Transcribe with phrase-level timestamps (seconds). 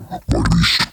[0.00, 0.87] Lego.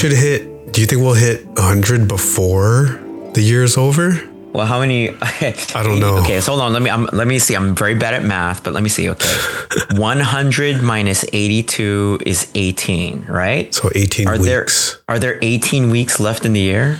[0.00, 2.98] Should hit, do you think we'll hit 100 before
[3.34, 4.18] the year's over?
[4.50, 5.10] Well, how many?
[5.20, 6.16] I don't know.
[6.22, 6.72] Okay, so hold on.
[6.72, 6.88] Let me.
[6.88, 7.54] I'm, let me see.
[7.54, 9.10] I'm very bad at math, but let me see.
[9.10, 9.28] Okay,
[9.90, 13.74] 100 minus 82 is 18, right?
[13.74, 14.44] So 18 Are weeks.
[14.46, 14.66] there
[15.08, 16.98] are there 18 weeks left in the year?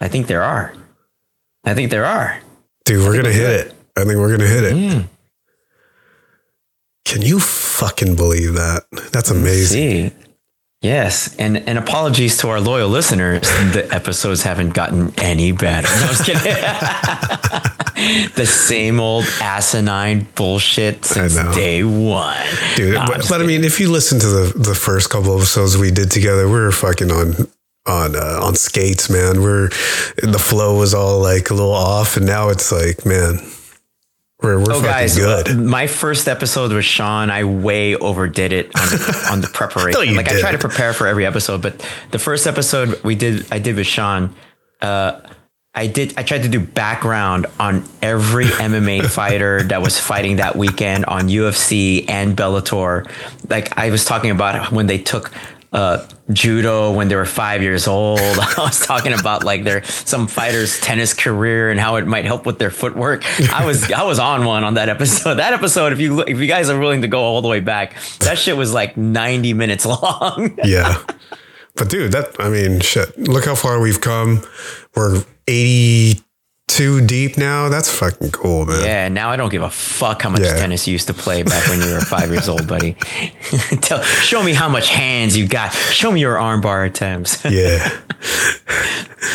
[0.00, 0.72] I think there are.
[1.64, 2.38] I think there are.
[2.84, 3.74] Dude, we're going to hit it.
[3.96, 4.74] I think we're going to hit it.
[4.74, 5.08] Mm.
[7.04, 8.84] Can you fucking believe that?
[9.10, 10.12] That's amazing.
[10.82, 13.42] Yes, and and apologies to our loyal listeners.
[13.72, 15.88] The episodes haven't gotten any better.
[15.88, 16.42] No, I was kidding.
[18.34, 22.36] the same old asinine bullshit since day one.
[22.76, 25.40] Dude, I'm but, but I mean, if you listen to the, the first couple of
[25.40, 27.48] episodes we did together, we were fucking on
[27.86, 29.40] on uh, on skates, man.
[29.40, 29.68] We're
[30.22, 33.38] the flow was all like a little off, and now it's like, man,
[34.46, 35.56] we're we're Oh, guys, good.
[35.58, 40.02] my first episode with Sean, I way overdid it on the, on the preparation.
[40.08, 43.46] You like I try to prepare for every episode, but the first episode we did,
[43.52, 44.34] I did with Sean.
[44.80, 45.20] Uh,
[45.74, 46.14] I did.
[46.16, 51.28] I tried to do background on every MMA fighter that was fighting that weekend on
[51.28, 53.06] UFC and Bellator.
[53.50, 55.30] Like I was talking about when they took
[55.76, 58.18] uh, judo when they were five years old.
[58.22, 62.46] I was talking about like their some fighters' tennis career and how it might help
[62.46, 63.24] with their footwork.
[63.52, 65.36] I was I was on one on that episode.
[65.46, 67.94] That episode, if you if you guys are willing to go all the way back,
[68.20, 70.58] that shit was like ninety minutes long.
[70.64, 71.02] yeah.
[71.74, 73.16] But dude, that I mean, shit.
[73.18, 74.42] Look how far we've come.
[74.94, 75.22] We're
[76.68, 77.68] 82 deep now.
[77.68, 78.84] That's fucking cool, man.
[78.84, 80.56] Yeah, now I don't give a fuck how much Yeah.
[80.56, 82.94] tennis you used to play back when you were five years old, buddy.
[83.80, 85.72] Tell, show me how much hands you got.
[85.72, 87.44] Show me your armbar attempts.
[87.56, 87.88] Yeah.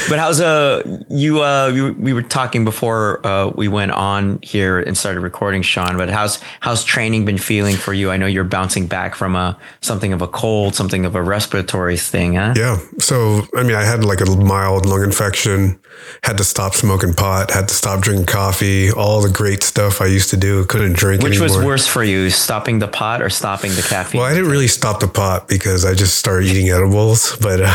[0.09, 4.79] But how's uh you uh you, we were talking before uh we went on here
[4.79, 5.97] and started recording, Sean.
[5.97, 8.11] But how's how's training been feeling for you?
[8.11, 11.97] I know you're bouncing back from a something of a cold, something of a respiratory
[11.97, 12.53] thing, huh?
[12.55, 12.77] Yeah.
[12.99, 15.79] So, I mean, I had like a mild lung infection,
[16.23, 20.07] had to stop smoking pot, had to stop drinking coffee, all the great stuff I
[20.07, 20.65] used to do.
[20.65, 21.57] Couldn't drink Which anymore.
[21.57, 24.19] was worse for you, stopping the pot or stopping the caffeine?
[24.21, 27.73] Well, I didn't really stop the pot because I just started eating edibles, but uh,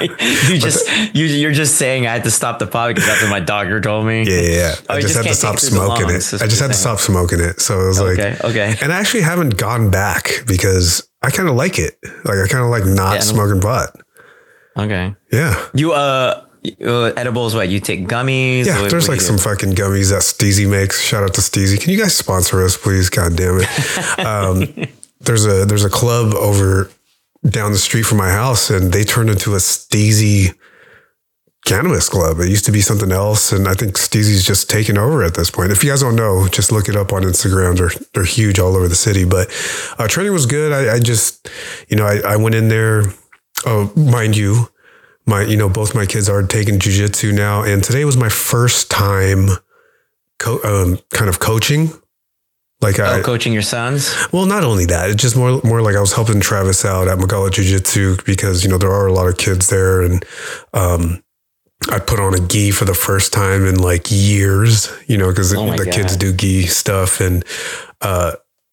[0.48, 3.30] you just you you're just saying I had to stop the pot because that's what
[3.30, 4.22] my doctor told me.
[4.22, 4.74] yeah, yeah, yeah.
[4.88, 6.42] Oh, I just, just had to stop take through the smoking lungs, it.
[6.42, 7.60] I just had to stop smoking it.
[7.60, 8.76] So it was Okay, like, okay.
[8.80, 11.96] And I actually haven't gone back because I kind of like it.
[12.24, 13.90] Like I kind of like not Yeah, smoking pot.
[14.78, 15.14] Okay.
[15.32, 15.68] Yeah.
[15.74, 16.45] You uh,
[16.84, 17.68] uh edibles what?
[17.68, 18.66] You take gummies?
[18.66, 21.02] Yeah, What- there's what like some fucking gummies that Steezy makes.
[21.02, 21.80] Shout out to Steezy.
[21.80, 23.08] Can you guys sponsor us, please?
[23.10, 23.68] God damn it.
[24.18, 24.86] Um,
[25.20, 26.90] there's a there's a club over
[27.48, 30.54] down the street from my house, and they turned into a Steezy
[31.64, 32.38] cannabis club.
[32.40, 35.50] It used to be something else, and I think Steezy's just taken over at this
[35.50, 35.72] point.
[35.72, 37.76] If you guys don't know, just look it up on Instagram.
[37.76, 39.24] They're they're huge all over the city.
[39.24, 39.48] But
[39.98, 40.72] uh, training was good.
[40.72, 41.48] I, I just,
[41.88, 43.04] you know, I, I went in there.
[43.64, 44.68] Oh, mind you,
[45.26, 48.90] my you know both my kids are taking jujitsu now, and today was my first
[48.90, 49.48] time,
[50.38, 51.90] co- um, kind of coaching.
[52.82, 54.14] Like I, Oh, coaching your sons?
[54.32, 57.18] well, not only that, it's just more more like I was helping Travis out at
[57.18, 60.22] Magala Jiu Jitsu because you know there are a lot of kids there, and
[60.74, 61.22] um,
[61.90, 65.54] I put on a gi for the first time in like years, you know, because
[65.54, 67.44] Oh the kids do gi stuff, and
[68.02, 68.32] uh,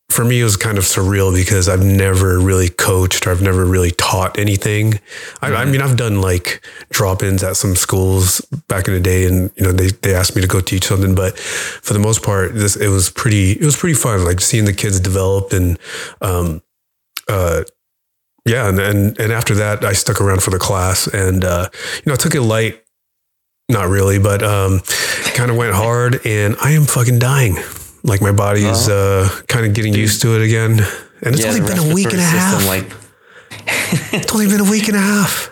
[0.09, 3.65] for me it was kind of surreal because I've never really coached or I've never
[3.65, 4.95] really taught anything.
[5.41, 5.55] I, Mm-hmm.
[5.55, 9.63] I mean, I've done like drop-ins at some schools back in the day, and you
[9.63, 12.75] know they they asked me to go teach something, but for the most part, this
[12.75, 15.79] it was pretty it was pretty fun, like seeing the kids develop and
[16.21, 16.61] um
[17.27, 17.63] uh
[18.45, 22.01] yeah, and and and after that, I stuck around for the class, and uh, you
[22.07, 22.79] know, I took it light.
[23.69, 24.81] Not really, but um,
[25.33, 27.55] kind of went hard, and I am fucking dying.
[28.03, 30.71] Like my body is uh, kind of getting used to it again,
[31.21, 32.65] and it's Yeah, only been a week and a half.
[32.67, 32.91] Like,
[34.13, 35.49] it's only been a week and a half.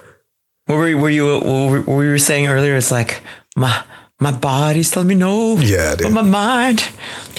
[0.65, 2.75] what were, you- were you what were, were you saying earlier?
[2.75, 3.21] It's like
[3.55, 3.83] my
[4.19, 5.55] my body's telling me no.
[5.57, 6.07] Yeah, dude.
[6.07, 6.83] But my mind,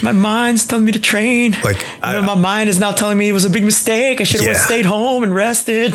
[0.02, 1.56] my mind's telling me to train.
[1.62, 4.20] Like, I- know, my mind is now telling me it was a big mistake.
[4.20, 4.64] I should have Yeah.
[4.64, 5.92] stayed home and rested.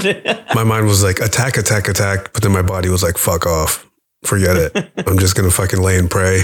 [0.53, 3.85] My mind was like attack, attack, attack, but then my body was like fuck off.
[4.25, 4.91] Forget it.
[5.07, 6.43] I'm just gonna fucking lay and pray.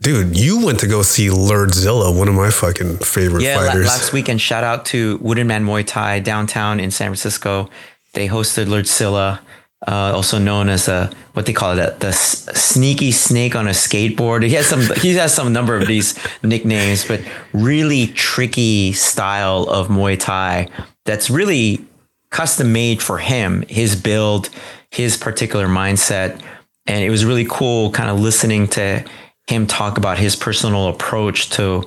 [0.00, 3.86] Dude, you went to go see Lerdsila, one of my fucking favorite yeah, fighters.
[3.86, 7.70] last weekend, shout out to Wooden Man Muay Thai downtown in San Francisco.
[8.12, 9.40] They hosted Lerdsila,
[9.86, 13.70] uh, also known as a what they call it, the s- sneaky snake on a
[13.70, 14.44] skateboard.
[14.44, 17.20] He has some, he has some number of these nicknames, but
[17.52, 20.68] really tricky style of Muay Thai
[21.04, 21.84] that's really
[22.30, 24.50] custom made for him, his build,
[24.90, 26.40] his particular mindset.
[26.86, 29.04] And it was really cool kind of listening to
[29.46, 31.84] him talk about his personal approach to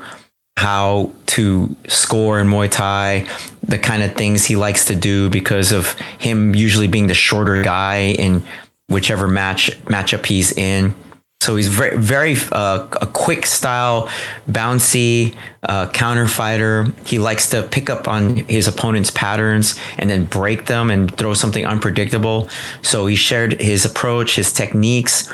[0.58, 3.28] how to score in Muay Thai,
[3.62, 7.62] the kind of things he likes to do because of him usually being the shorter
[7.62, 8.44] guy in
[8.90, 10.96] whichever match matchup he's in.
[11.42, 14.10] So he's very, very uh, a quick style,
[14.50, 16.88] bouncy uh, counter fighter.
[17.06, 21.36] He likes to pick up on his opponent's patterns and then break them and throw
[21.36, 22.50] something unpredictable.
[22.82, 25.32] So he shared his approach, his techniques.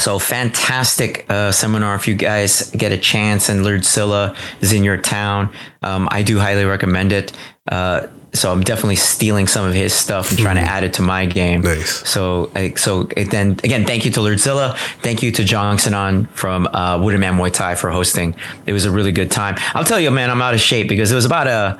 [0.00, 1.94] So fantastic uh, seminar.
[1.94, 5.52] If you guys get a chance and Lerdsila is in your town,
[5.82, 7.32] um, I do highly recommend it.
[7.70, 11.02] Uh, so I'm definitely stealing some of his stuff and trying to add it to
[11.02, 11.62] my game.
[11.62, 12.08] Nice.
[12.08, 14.76] So, so then again, thank you to Lerdsila.
[15.02, 18.34] Thank you to Jongsanan from uh, Wooden Man Muay Thai for hosting.
[18.66, 19.56] It was a really good time.
[19.74, 21.78] I'll tell you, man, I'm out of shape because it was about a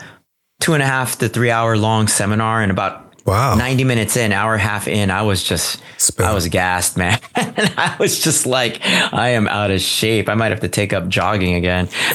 [0.61, 3.55] two and a half to three hour long seminar and about Wow.
[3.55, 5.82] 90 minutes in, hour and a half in, I was just.
[6.19, 7.20] I was gassed, man.
[7.34, 10.28] and I was just like, I am out of shape.
[10.28, 11.87] I might have to take up jogging again.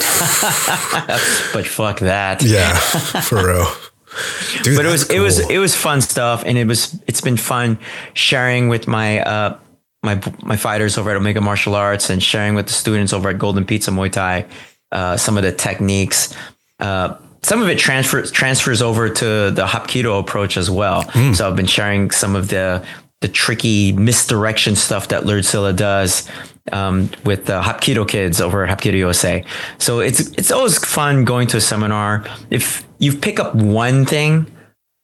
[1.54, 2.42] but fuck that.
[2.44, 3.68] Yeah, for real.
[4.63, 6.44] Dude, But it was, that's it was, it was fun stuff.
[6.46, 7.78] And it was, it's been fun
[8.13, 9.60] sharing with my, uh,
[10.04, 13.38] my, my fighters over at Omega Martial Arts and sharing with the students over at
[13.38, 14.46] Golden Pizza Muay Thai,
[14.92, 16.34] uh, some of the techniques,
[16.80, 21.03] uh, some of it transfers transfers over to the Hapkido approach as well.
[21.36, 22.83] So I've been sharing some of the
[23.21, 26.27] the tricky misdirection stuff that Lerdsila does
[26.71, 29.45] um, with the Hapkido kids over at Hapkido USA.
[29.77, 32.25] So it's it's always fun going to a seminar.
[32.50, 34.51] If you pick up one thing,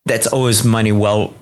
[0.06, 1.36] that's always money well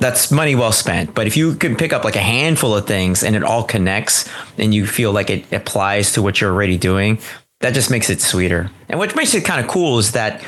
[0.00, 1.14] that's money well spent.
[1.14, 4.28] But if you can pick up like a handful of things and it all connects
[4.58, 7.18] and you feel like it applies to what you're already doing,
[7.60, 8.70] that just makes it sweeter.
[8.88, 10.42] And what makes it kind of cool is that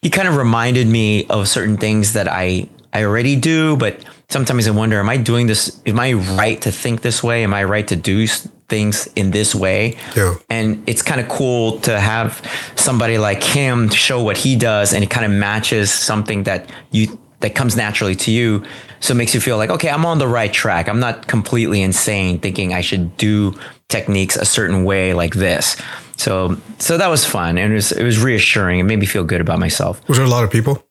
[0.00, 4.68] he kind of reminded me of certain things that I I already do, but sometimes
[4.68, 5.80] I wonder, am I doing this?
[5.86, 7.42] Am I right to think this way?
[7.42, 9.96] Am I right to do things in this way?
[10.14, 10.34] Yeah.
[10.50, 12.42] And it's kind of cool to have
[12.76, 17.18] somebody like him show what he does, and it kind of matches something that you
[17.40, 18.62] that comes naturally to you.
[19.00, 20.88] So it makes you feel like, okay, I'm on the right track.
[20.88, 23.58] I'm not completely insane thinking I should do
[23.88, 25.76] techniques a certain way like this.
[26.16, 28.80] So so that was fun and it was it was reassuring.
[28.80, 30.06] It made me feel good about myself.
[30.08, 30.84] Was there a lot of people?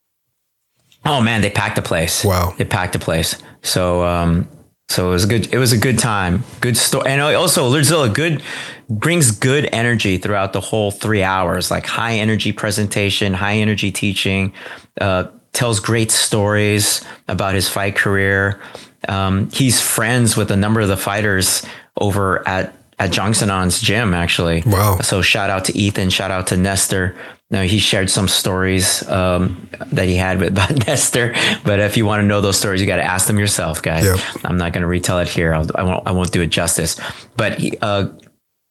[1.06, 2.24] Oh man, they packed the place.
[2.24, 2.54] Wow.
[2.58, 3.36] They packed the place.
[3.64, 4.48] So um
[4.90, 6.44] so it was a good it was a good time.
[6.60, 7.10] Good story.
[7.10, 8.44] And also Lerdsila good
[8.90, 14.54] brings good energy throughout the whole 3 hours, like high energy presentation, high energy teaching,
[15.00, 18.60] uh tells great stories about his fight career.
[19.08, 21.66] Um he's friends with a number of the fighters
[21.98, 24.62] over at at Jongsanan's gym actually.
[24.64, 25.00] Wow.
[25.00, 27.16] So shout out to Ethan, shout out to Nestor.
[27.50, 31.34] Now he shared some stories um, that he had with about Nestor,
[31.66, 34.06] but if you want to know those stories, you got to ask them yourself, guys.
[34.06, 34.46] Yep.
[34.46, 35.54] I'm not going to retell it here.
[35.54, 36.08] I'll, I won't.
[36.08, 36.98] I won't do it justice.
[37.36, 38.10] But uh,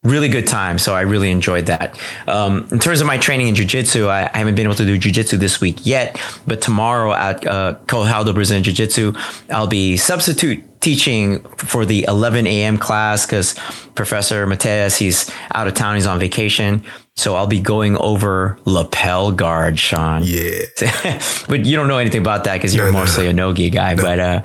[0.04, 0.78] really good time.
[0.78, 1.98] So I really enjoyed that.
[2.26, 4.98] Um, in terms of my training in jujitsu, I, I haven't been able to do
[4.98, 9.12] jujitsu this week yet, but tomorrow at uh, Kohaldo Brazilian Jiu Jitsu,
[9.50, 12.78] I'll be substitute teaching for the 11 a.m.
[12.78, 13.54] class because
[13.94, 16.84] Professor Mateus, he's out of town, he's on vacation.
[17.16, 20.22] So I'll be going over lapel guard, Sean.
[20.24, 20.64] Yeah.
[21.48, 23.94] but you don't know anything about that because you're No, no, mostly a no-gi guy.
[23.94, 24.42] But uh,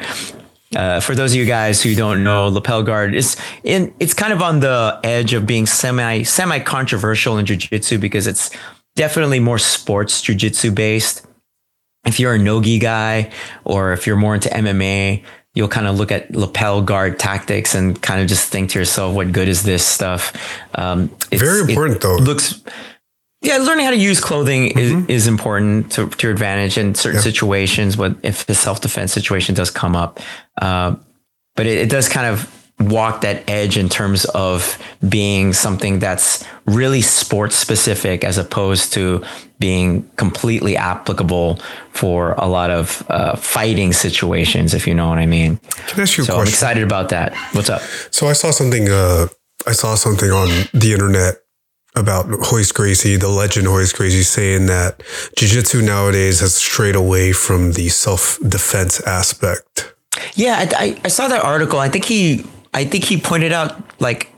[0.75, 3.94] uh, for those of you guys who don't know, lapel guard is in.
[4.00, 8.51] It's kind of on the edge of being semi semi controversial in jujitsu because it's
[8.96, 11.25] definitely more sports jujitsu based.
[12.06, 13.32] If you're a no-gi guy
[13.63, 15.24] or if you're more into MMA,
[15.56, 19.16] you'll kind of look at lapel guard tactics and kind of just think to yourself,
[19.16, 20.32] "What good is this stuff?"
[20.76, 22.18] Um, it's- Very it important, though.
[22.18, 22.62] Looks
[23.42, 27.22] yeah, learning how to use clothing is, is important to, to your advantage in certain
[27.22, 27.96] situations.
[27.96, 30.20] But if a self defense situation does come up,
[30.60, 30.96] uh,
[31.56, 34.77] but it, it does kind of walk that edge in terms of
[35.08, 39.24] being something that's really sports specific as opposed to
[39.60, 41.58] being completely applicable
[41.91, 45.58] for a lot of uh, fighting situations, if you know what I mean.
[45.88, 47.34] Can I ask you a So I'm excited about that.
[47.53, 47.82] What's up?
[48.12, 48.89] So I saw something.
[48.89, 49.27] Uh,
[49.65, 51.36] I saw something on the internet
[51.96, 55.01] about Royce Gracie, the legend Royce Gracie, saying that
[55.38, 59.96] jiu-jitsu nowadays has strayed away from the self-defense aspect.
[60.34, 61.79] Yeah, I, I saw that article.
[61.79, 64.32] I think he, I think he pointed out like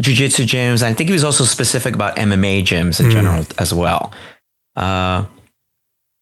[0.00, 0.82] jujitsu gyms.
[0.82, 4.12] I think he was also specific about MMA gyms in general as well.
[4.74, 5.26] Uh,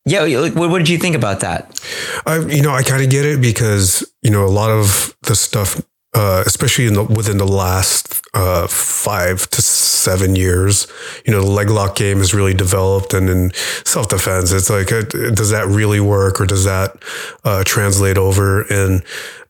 [0.04, 1.80] yeah, what, what did you think about that?
[2.26, 5.36] I, you know, I kind of get it because you know a lot of the
[5.36, 5.80] stuff,
[6.14, 10.88] uh, especially in the, within the last uh, five to seven years,
[11.24, 13.52] you know, the leg lock game has really developed, and in
[13.84, 16.96] self defense, it's like, uh, does that really work, or does that
[17.44, 18.62] uh, translate over?
[18.62, 19.04] And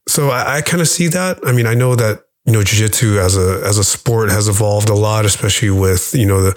[0.09, 1.39] so I, I kind of see that.
[1.45, 4.89] I mean, I know that you know, jiu-jitsu as a as a sport has evolved
[4.89, 6.53] a lot, especially with you know the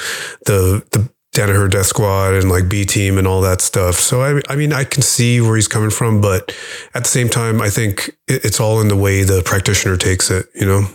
[0.45, 3.95] the the Danaher Death Squad and like B Team and all that stuff.
[3.95, 6.55] So I I mean I can see where he's coming from, but
[6.93, 10.31] at the same time, I think it, it's all in the way the practitioner takes
[10.31, 10.47] it.
[10.55, 10.87] You know.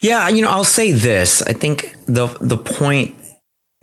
[0.00, 1.40] Yeah, you know, I'll say this.
[1.42, 3.14] I think the the point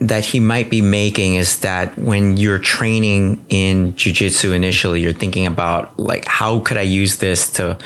[0.07, 5.45] that he might be making is that when you're training in jiu-jitsu initially, you're thinking
[5.45, 7.77] about like how could I use this to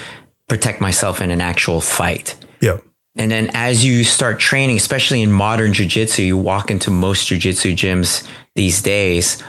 [0.48, 2.36] protect myself in an actual fight?
[2.60, 2.78] Yeah.
[3.16, 7.74] And then as you start training, especially in modern jujitsu, you walk into most jujitsu
[7.74, 9.42] gyms these days,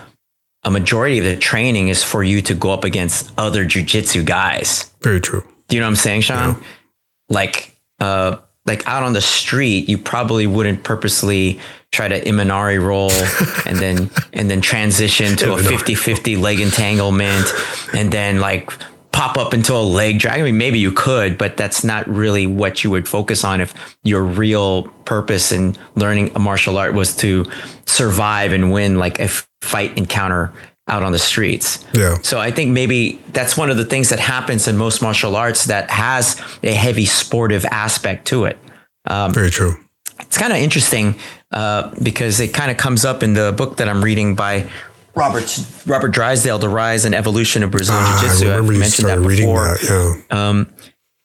[0.65, 4.91] a majority of the training is for you to go up against other jujitsu guys.
[5.03, 5.45] Very true.
[5.69, 6.63] Do you know what I'm saying, Sean?
[7.29, 11.61] Like, uh, like out on the street, you probably wouldn't purposely
[11.93, 13.11] try to Imanari roll
[13.67, 17.47] and then and then transition to a 50-50 leg entanglement
[17.95, 18.71] and then like
[19.13, 20.41] pop up into a leg drag.
[20.41, 23.75] I mean, maybe you could, but that's not really what you would focus on if
[24.05, 27.45] your real purpose in learning a martial art was to
[27.87, 29.29] survive and win like a
[29.61, 30.53] fight encounter
[30.87, 31.85] out on the streets.
[31.95, 32.19] Yeah.
[32.23, 35.65] So I think maybe that's one of the things that happens in most martial arts
[35.65, 38.59] that has a heavy sportive aspect to it.
[39.05, 39.77] Um, Very true.
[40.21, 41.17] It's kind of interesting
[41.51, 44.69] uh, because it kind of comes up in the book that I'm reading by
[45.15, 48.45] Robert Robert Drysdale, The Rise and Evolution of Brazilian Ah, Jiu-Jitsu.
[48.47, 49.79] I've remember you mentioned that before.
[49.79, 50.25] that.
[50.31, 50.65] Yeah.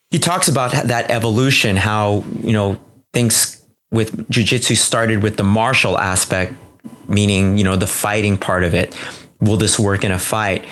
[0.09, 2.79] He talks about that evolution, how you know
[3.13, 6.53] things with jiu-jitsu started with the martial aspect,
[7.07, 8.95] meaning you know the fighting part of it.
[9.39, 10.65] Will this work in a fight?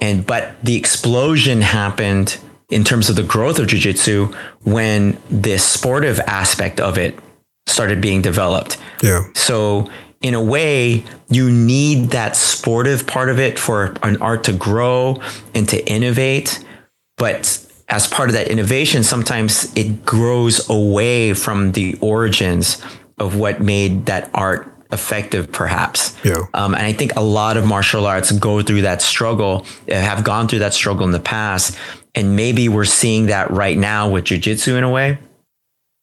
[0.00, 2.38] And but the explosion happened
[2.70, 4.32] in terms of the growth of jiu-jitsu
[4.64, 7.18] when the sportive aspect of it
[7.68, 8.78] started being developed.
[9.02, 9.24] Yeah.
[9.34, 14.52] So in a way, you need that sportive part of it for an art to
[14.52, 15.20] grow
[15.54, 16.64] and to innovate.
[17.16, 22.82] But as part of that innovation, sometimes it grows away from the origins
[23.18, 26.16] of what made that art effective, perhaps.
[26.24, 26.46] Yeah.
[26.54, 30.24] Um, and I think a lot of martial arts go through that struggle, uh, have
[30.24, 31.76] gone through that struggle in the past.
[32.14, 35.18] And maybe we're seeing that right now with jujitsu in a way.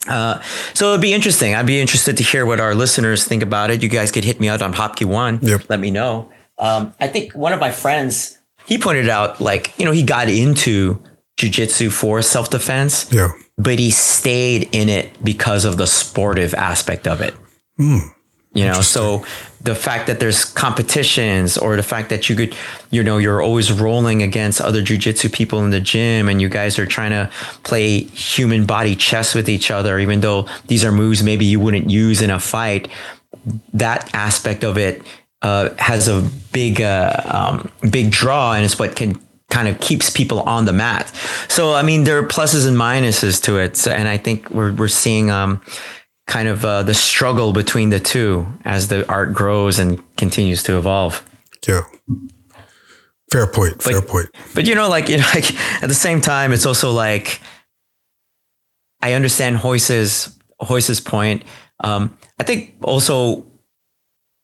[0.07, 0.41] Uh,
[0.73, 1.55] so it'd be interesting.
[1.55, 3.81] I'd be interested to hear what our listeners think about it.
[3.83, 5.39] You guys could hit me out on Hapki One.
[5.41, 5.63] Yep.
[5.69, 6.29] Let me know.
[6.57, 10.29] Um, I think one of my friends he pointed out like you know he got
[10.29, 11.01] into
[11.37, 13.29] jujitsu for self defense, Yeah.
[13.57, 17.33] but he stayed in it because of the sportive aspect of it.
[17.77, 17.99] Hmm.
[18.55, 19.25] You know, so
[19.61, 22.55] the fact that there's competitions or the fact that you could,
[22.89, 26.79] you know, you're always rolling against other jujitsu people in the gym and you guys
[26.79, 27.29] are trying to
[27.63, 31.89] play human body chess with each other, even though these are moves maybe you wouldn't
[31.89, 32.87] use in a fight.
[33.73, 35.03] That aspect of it
[35.41, 36.21] uh, has a
[36.53, 39.19] big, uh, um, big draw and it's what can
[39.49, 41.13] kind of keeps people on the mat.
[41.49, 43.75] So, I mean, there are pluses and minuses to it.
[43.75, 45.61] So, and I think we're, we're seeing, um,
[46.27, 50.77] kind of uh, the struggle between the two as the art grows and continues to
[50.77, 51.23] evolve.
[51.67, 51.81] Yeah.
[53.31, 53.81] Fair point.
[53.81, 54.29] Fair point.
[54.53, 55.53] But you know, like you know, like
[55.83, 57.39] at the same time, it's also like
[59.01, 60.37] I understand Royce's
[60.69, 61.43] Royce's point.
[61.83, 63.45] Um, I think also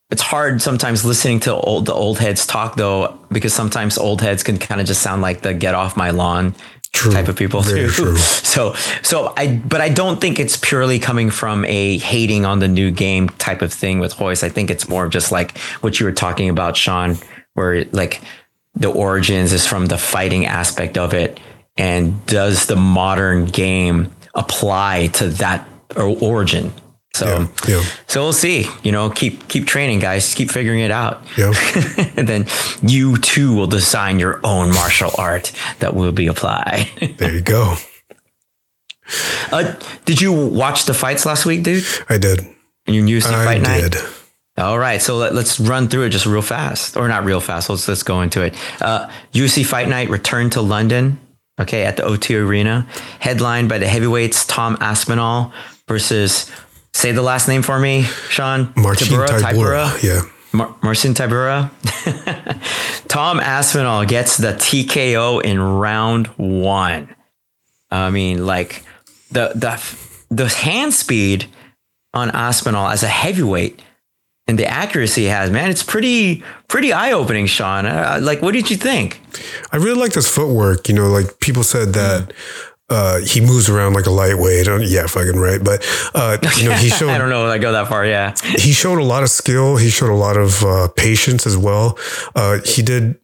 [0.10, 4.44] it's hard sometimes listening to old the old heads talk though, because sometimes old heads
[4.44, 6.56] can kind of just sound like the get off my lawn
[6.94, 7.12] True.
[7.14, 7.90] type of people Very too.
[7.90, 8.18] true.
[8.52, 12.68] So so I but I don't think it's purely coming from a hating on the
[12.68, 14.44] new game type of thing with Royce.
[14.44, 17.18] I think it's more of just like what you were talking about, Sean,
[17.54, 18.22] where like
[18.76, 21.40] the origins is from the fighting aspect of it.
[21.78, 26.74] And does the modern game apply to that origin?
[27.14, 27.48] So Yeah.
[27.76, 27.84] Yeah.
[28.08, 28.68] so we'll see.
[28.84, 30.34] You know, keep keep training, guys.
[30.34, 31.24] Keep figuring it out.
[31.38, 31.54] Yeah.
[32.16, 32.46] and then
[32.82, 36.88] you too will design your own martial art that will be applied.
[37.18, 37.76] There you go.
[39.52, 39.76] Uh,
[40.06, 41.84] did you watch the fights last week, dude?
[42.10, 42.46] I did.
[42.88, 43.92] You UFC I fight night.
[43.92, 44.02] did.
[44.58, 47.70] All right, so let, us run through it just real fast, or not real fast.
[47.70, 48.54] Let's let's go into it.
[48.82, 51.20] Uh, UFC Fight Night returned to London.
[51.60, 52.88] Okay, at the O2 Arena,
[53.20, 55.54] headlined by the heavyweights Tom Aspinall
[55.88, 56.50] versus
[56.94, 58.74] say the last name for me, Sean.
[58.76, 60.04] Marcin Tybura, Tybura.
[60.04, 60.22] Yeah.
[60.54, 61.72] Mar- Marcin Tybura.
[63.08, 67.14] Tom Aspinall gets the TKO in round one.
[67.90, 68.84] I mean, like
[69.32, 69.82] the the
[70.30, 71.48] the hand speed
[72.14, 73.82] on Aspinall as a heavyweight
[74.48, 77.86] and the accuracy he has, man, it's pretty pretty eye opening, Sean.
[77.86, 79.22] Uh, like, what did you think?
[79.72, 80.90] I really like this footwork.
[80.90, 82.34] You know, like people said that.
[82.92, 84.68] Uh, he moves around like a lightweight.
[84.82, 85.64] Yeah, fucking right.
[85.64, 87.10] But uh, you know, he showed.
[87.10, 87.48] I don't know.
[87.48, 88.06] If I go that far.
[88.06, 88.36] Yeah.
[88.58, 89.78] he showed a lot of skill.
[89.78, 91.98] He showed a lot of uh, patience as well.
[92.36, 93.18] Uh, he did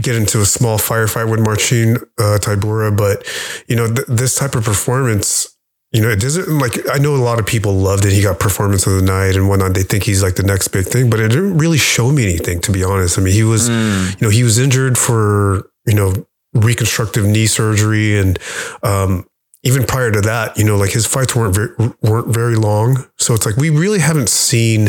[0.00, 3.26] get into a small firefight with Marcin uh, Tybura, but
[3.68, 5.58] you know, th- this type of performance
[5.92, 8.12] you know, it doesn't like I know a lot of people loved it.
[8.12, 9.72] He got performance of the night and whatnot.
[9.72, 12.60] They think he's like the next big thing, but it didn't really show me anything,
[12.62, 13.18] to be honest.
[13.18, 14.20] I mean, he was, mm.
[14.20, 16.12] you know, he was injured for, you know,
[16.54, 18.38] reconstructive knee surgery and
[18.82, 19.26] um,
[19.68, 21.68] even prior to that, you know, like his fights weren't very,
[22.00, 23.04] weren't very long.
[23.18, 24.86] So it's like we really haven't seen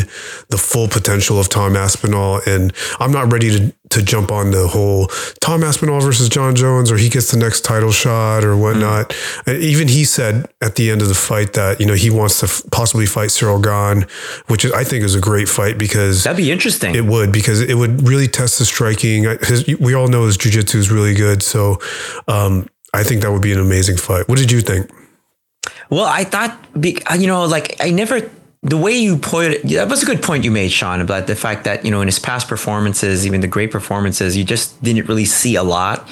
[0.48, 4.68] the full potential of Tom Aspinall, and I'm not ready to to jump on the
[4.68, 5.08] whole
[5.40, 9.10] Tom Aspinall versus Jon Jones, or he gets the next title shot or whatnot.
[9.46, 9.60] Mm.
[9.60, 12.46] Even he said at the end of the fight that you know he wants to
[12.46, 14.06] f- possibly fight Cyril Gane,
[14.46, 16.94] which I think is a great fight because that'd be interesting.
[16.94, 19.24] It would because it would really test the striking.
[19.42, 21.78] His, we all know his jujitsu is really good, so.
[22.28, 24.28] Um, I think that would be an amazing fight.
[24.28, 24.90] What did you think?
[25.90, 28.30] Well, I thought, you know, like I never,
[28.62, 31.34] the way you put it, that was a good point you made, Sean, about the
[31.34, 35.08] fact that, you know, in his past performances, even the great performances, you just didn't
[35.08, 36.08] really see a lot.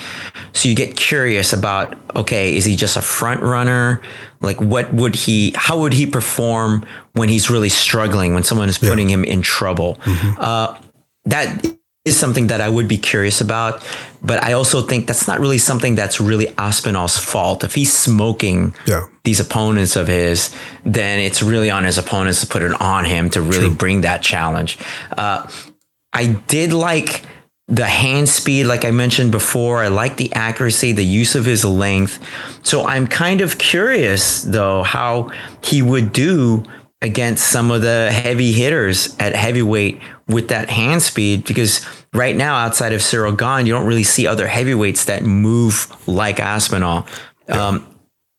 [0.52, 4.00] So you get curious about, okay, is he just a front runner?
[4.40, 8.78] Like, what would he, how would he perform when he's really struggling, when someone is
[8.78, 9.16] putting yeah.
[9.16, 9.97] him in trouble?
[10.04, 10.40] Mm-hmm.
[10.40, 10.78] Uh,
[11.26, 11.77] that
[12.08, 13.84] is something that I would be curious about.
[14.22, 17.62] But I also think that's not really something that's really Aspinall's fault.
[17.62, 19.06] If he's smoking yeah.
[19.24, 23.30] these opponents of his, then it's really on his opponents to put it on him
[23.30, 23.74] to really True.
[23.74, 24.78] bring that challenge.
[25.16, 25.48] Uh,
[26.12, 27.24] I did like
[27.68, 29.82] the hand speed, like I mentioned before.
[29.84, 32.18] I like the accuracy, the use of his length.
[32.62, 35.30] So I'm kind of curious, though, how
[35.62, 36.64] he would do
[37.02, 42.56] against some of the heavy hitters at heavyweight with that hand speed because right now
[42.56, 47.06] outside of Cyril Gane, you don't really see other heavyweights that move like Aspinall.
[47.49, 47.86] Um,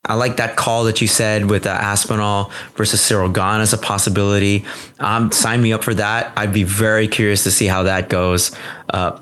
[0.06, 3.78] I like that call that you said with uh, Aspinall versus Cyril Gane as a
[3.78, 4.66] possibility.
[5.00, 6.32] Um, sign me up for that.
[6.38, 8.56] I'd be very curious to see how that goes.
[8.90, 9.20] Uh,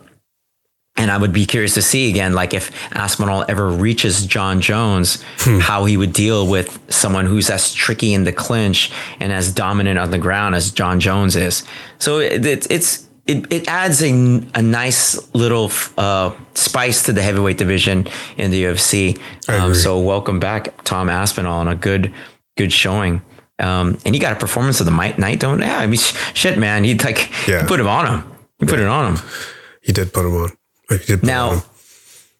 [0.97, 5.23] and I would be curious to see again, like if Aspinall ever reaches Jon Jones,
[5.39, 5.59] hmm.
[5.59, 9.99] how he would deal with someone who's as tricky in the clinch and as dominant
[9.99, 11.63] on the ground as Jon Jones is.
[11.99, 14.11] So it, it, it's it, it adds a,
[14.55, 18.07] a nice little uh, spice to the heavyweight division
[18.37, 19.19] in the UFC.
[19.49, 22.13] Um, so welcome back, Tom Aspinall, on a good
[22.55, 23.21] good showing.
[23.59, 25.59] Um, and he got a performance of the night, don't?
[25.59, 25.99] Yeah, I mean,
[26.33, 27.67] shit, man, he like yeah.
[27.67, 28.31] put him on him.
[28.59, 28.69] He yeah.
[28.69, 29.23] put it on him.
[29.81, 30.56] He did put him on
[31.23, 31.63] now,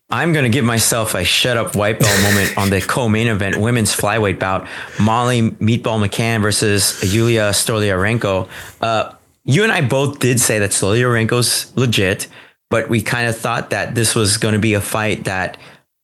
[0.10, 3.28] I'm going to give myself a shut up white belt moment on the co main
[3.28, 4.68] event women's flyweight bout
[5.00, 8.48] Molly Meatball McCann versus Yulia Stoliarenko.
[8.80, 12.28] Uh, you and I both did say that Stoliarenko's legit,
[12.70, 15.58] but we kind of thought that this was going to be a fight that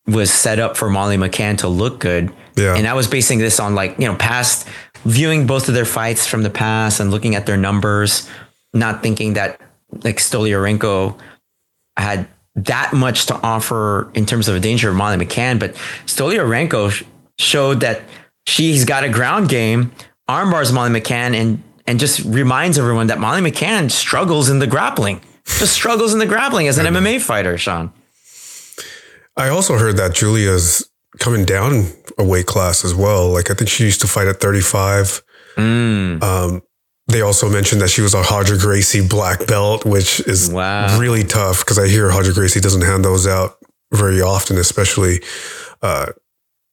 [0.06, 2.34] was set up for Molly McCann to look good.
[2.58, 2.76] Yeah.
[2.76, 4.68] And I was basing this on like, you know, past
[5.06, 8.30] viewing both of their fights from the past and looking at their numbers,
[8.74, 9.62] not thinking that
[10.04, 11.18] like Stoliarenko
[11.98, 15.74] had that much to offer in terms of a danger of Molly McCann, but
[16.06, 17.06] Stoliarenko
[17.38, 18.04] showed that
[18.46, 19.92] she's got a ground game,
[20.30, 25.22] armbars Molly McCann, and and just reminds everyone that Molly McCann struggles in the grappling,
[25.46, 27.58] just struggles in the grappling as an MMA fighter.
[27.58, 27.92] Sean,
[29.36, 30.88] I also heard that Julia's
[31.20, 33.30] coming down a weight class as well.
[33.30, 35.22] Like I think she used to fight at 35.
[35.56, 36.24] Mm.
[36.24, 36.62] Um,
[37.08, 40.98] they also mentioned that she was a Roger Gracie black belt, which is wow.
[41.00, 43.58] really tough because I hear Roger Gracie doesn't hand those out
[43.92, 45.22] very often, especially.
[45.82, 46.08] Uh,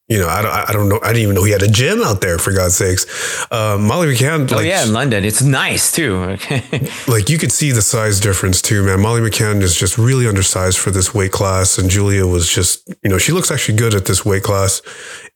[0.09, 0.99] you know, I don't, I don't know.
[1.05, 2.37] I didn't even know he had a gym out there.
[2.37, 3.07] For God's sakes,
[3.53, 4.51] uh, Molly McCann.
[4.51, 6.37] Oh like, yeah, in London, it's nice too.
[7.07, 9.01] like you could see the size difference too, man.
[9.01, 13.09] Molly McCann is just really undersized for this weight class, and Julia was just, you
[13.09, 14.83] know, she looks actually good at this weight class,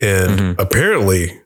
[0.00, 0.60] and mm-hmm.
[0.60, 1.40] apparently,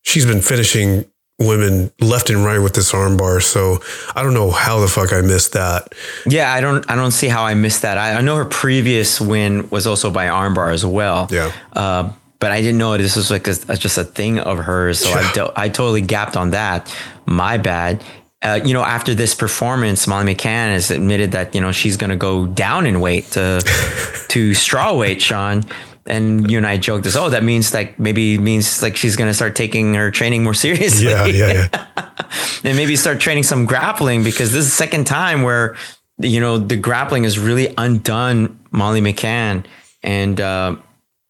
[0.00, 1.04] she's been finishing
[1.38, 3.42] women left and right with this armbar.
[3.42, 3.78] So
[4.14, 5.94] I don't know how the fuck I missed that.
[6.26, 7.98] Yeah, I don't I don't see how I missed that.
[7.98, 11.28] I, I know her previous win was also by armbar as well.
[11.30, 11.52] Yeah.
[11.72, 14.98] Uh, but I didn't know this was like a, just a thing of hers.
[14.98, 16.94] So I, do, I totally gapped on that.
[17.24, 18.04] My bad.
[18.42, 22.10] Uh, you know, after this performance, Molly McCann has admitted that you know she's going
[22.10, 23.62] to go down in weight to
[24.28, 25.64] to straw weight, Sean.
[26.06, 27.16] And you and I joked this.
[27.16, 30.54] Oh, that means like maybe means like she's going to start taking her training more
[30.66, 31.08] seriously.
[31.08, 32.08] Yeah, yeah, yeah.
[32.64, 35.76] and maybe start training some grappling because this is the second time where
[36.18, 39.64] you know the grappling has really undone Molly McCann.
[40.02, 40.76] And uh,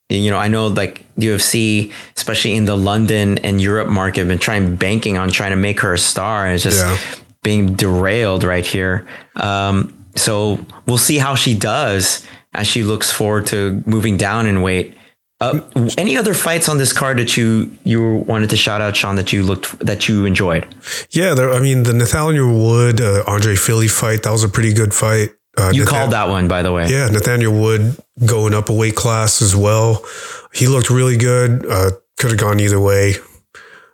[0.08, 4.38] you know, I know like UFC, especially in the London and Europe market, have been
[4.38, 6.98] trying banking on trying to make her a star, and it's just yeah.
[7.42, 9.06] being derailed right here.
[9.37, 14.62] Um, so we'll see how she does as she looks forward to moving down in
[14.62, 14.96] weight.
[15.40, 15.60] Uh,
[15.98, 19.32] any other fights on this card that you you wanted to shout out, Sean, that
[19.32, 20.66] you looked that you enjoyed?
[21.10, 24.72] Yeah, there, I mean the Nathaniel Wood uh, Andre Fili fight that was a pretty
[24.72, 25.30] good fight.
[25.56, 26.88] Uh, you Nathan- called that one, by the way.
[26.88, 30.04] Yeah, Nathaniel Wood going up a weight class as well.
[30.52, 31.66] He looked really good.
[31.66, 33.16] Uh, could have gone either way.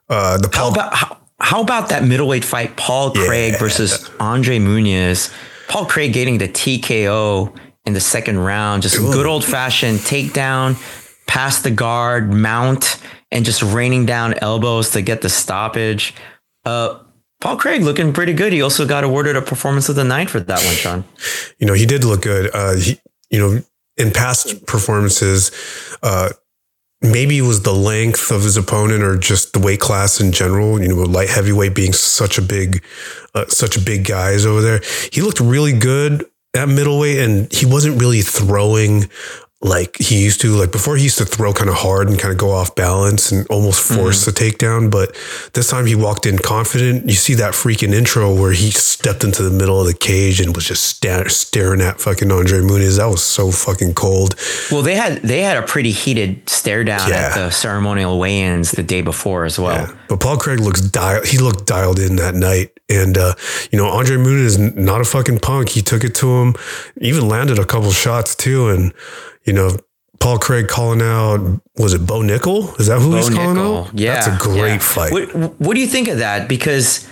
[0.09, 3.59] Uh, the Paul- how about how, how, about that middleweight fight, Paul Craig yeah.
[3.59, 5.33] versus Andre Muniz?
[5.69, 9.13] Paul Craig getting the TKO in the second round, just Ooh.
[9.13, 10.77] good old fashioned takedown,
[11.27, 16.15] past the guard, mount, and just raining down elbows to get the stoppage.
[16.65, 16.99] Uh,
[17.41, 18.53] Paul Craig looking pretty good.
[18.53, 21.05] He also got awarded a performance of the night for that one, Sean.
[21.59, 22.51] You know, he did look good.
[22.55, 23.63] Uh, he, you know,
[23.97, 25.51] in past performances,
[26.03, 26.31] uh,
[27.01, 30.83] maybe it was the length of his opponent or just the weight class in general.
[30.83, 32.85] You know, light heavyweight being such a big,
[33.35, 34.81] uh, such a big guys over there.
[35.11, 39.09] He looked really good at middleweight, and he wasn't really throwing
[39.63, 42.33] like he used to like before he used to throw kind of hard and kind
[42.33, 44.31] of go off balance and almost force mm-hmm.
[44.31, 45.15] the takedown but
[45.53, 47.05] this time he walked in confident.
[47.05, 50.55] You see that freaking intro where he stepped into the middle of the cage and
[50.55, 52.97] was just st- staring at fucking Andre Muniz.
[52.97, 54.35] That was so fucking cold.
[54.71, 57.29] Well they had they had a pretty heated stare down yeah.
[57.29, 59.89] at the ceremonial weigh-ins the day before as well.
[59.89, 59.97] Yeah.
[60.09, 62.73] but Paul Craig looks dialed he looked dialed in that night.
[62.89, 63.35] And uh,
[63.71, 65.69] you know Andre Muniz is not a fucking punk.
[65.69, 66.55] He took it to him
[67.01, 68.69] even landed a couple shots too.
[68.69, 68.93] And
[69.45, 69.77] you know,
[70.19, 72.79] Paul Craig calling out, was it Bo Nickal?
[72.79, 73.87] Is that who Bo he's calling Nickal.
[73.89, 73.99] out?
[73.99, 74.15] Yeah.
[74.15, 74.79] That's a great yeah.
[74.79, 75.13] fight.
[75.13, 76.49] What, what do you think of that?
[76.49, 77.09] Because,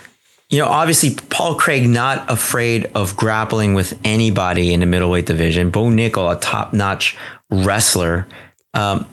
[0.51, 5.71] you know, obviously Paul Craig not afraid of grappling with anybody in the middleweight division.
[5.71, 7.17] Bo Nickal, a top notch
[7.51, 8.27] wrestler.
[8.75, 9.07] Um,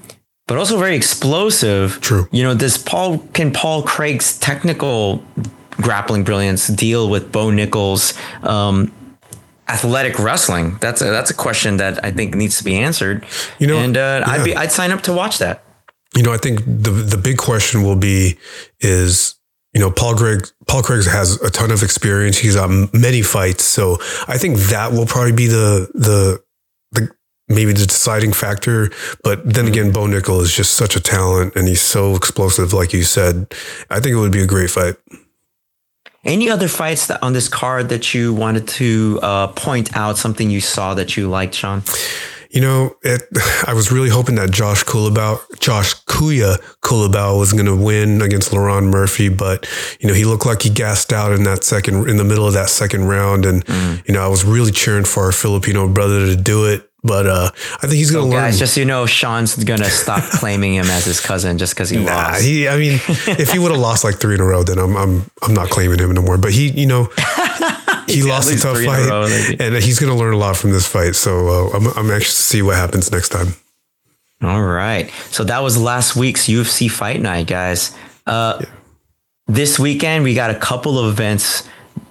[0.48, 2.00] but also very explosive.
[2.02, 2.28] True.
[2.32, 5.24] You know, does Paul can Paul Craig's technical
[5.72, 8.92] grappling brilliance deal with Bo Nickal's um,
[9.68, 10.78] athletic wrestling?
[10.82, 13.26] That's a that's a question that I think needs to be answered.
[13.60, 14.32] You know, and uh, yeah.
[14.32, 15.64] I'd be I'd sign up to watch that.
[16.16, 18.38] You know, I think the the big question will be
[18.80, 19.36] is
[19.74, 22.38] you know Paul Craig Paul Craig has a ton of experience.
[22.38, 23.98] He's on many fights, so
[24.28, 26.44] I think that will probably be the the
[26.92, 27.12] the
[27.48, 28.92] maybe the deciding factor.
[29.24, 32.94] But then again, Bo Nickal is just such a talent, and he's so explosive, like
[32.94, 33.54] you said.
[33.90, 34.96] I think it would be a great fight.
[36.26, 40.50] Any other fights that on this card that you wanted to uh, point out something
[40.50, 41.84] you saw that you liked, Sean?
[42.50, 43.22] You know, it,
[43.68, 48.52] I was really hoping that Josh Culibao, Josh Kuya Culibao was going to win against
[48.52, 49.68] Lerone Murphy, but
[50.00, 52.54] you know he looked like he gassed out in that second, in the middle of
[52.54, 54.08] that second round, and mm.
[54.08, 56.90] you know I was really cheering for our Filipino brother to do it.
[57.06, 58.46] But uh, I think he's going to so learn.
[58.46, 61.76] Guys, just so you know, Sean's going to stop claiming him as his cousin just
[61.76, 62.44] because he nah, lost.
[62.44, 64.98] He, I mean, if he would have lost like three in a row, then I'm
[64.98, 66.40] I'm I'm not claiming him anymore.
[66.40, 67.04] But he, you know,
[68.08, 69.28] he lost a tough fight, row,
[69.60, 71.16] and he's going to learn a lot from this fight.
[71.16, 73.54] So uh, I'm I'm anxious to see what happens next time.
[74.42, 75.12] All right.
[75.30, 77.96] So that was last week's UFC Fight Night, guys.
[78.26, 78.68] Uh, yeah.
[79.48, 81.70] This weekend we got a couple of events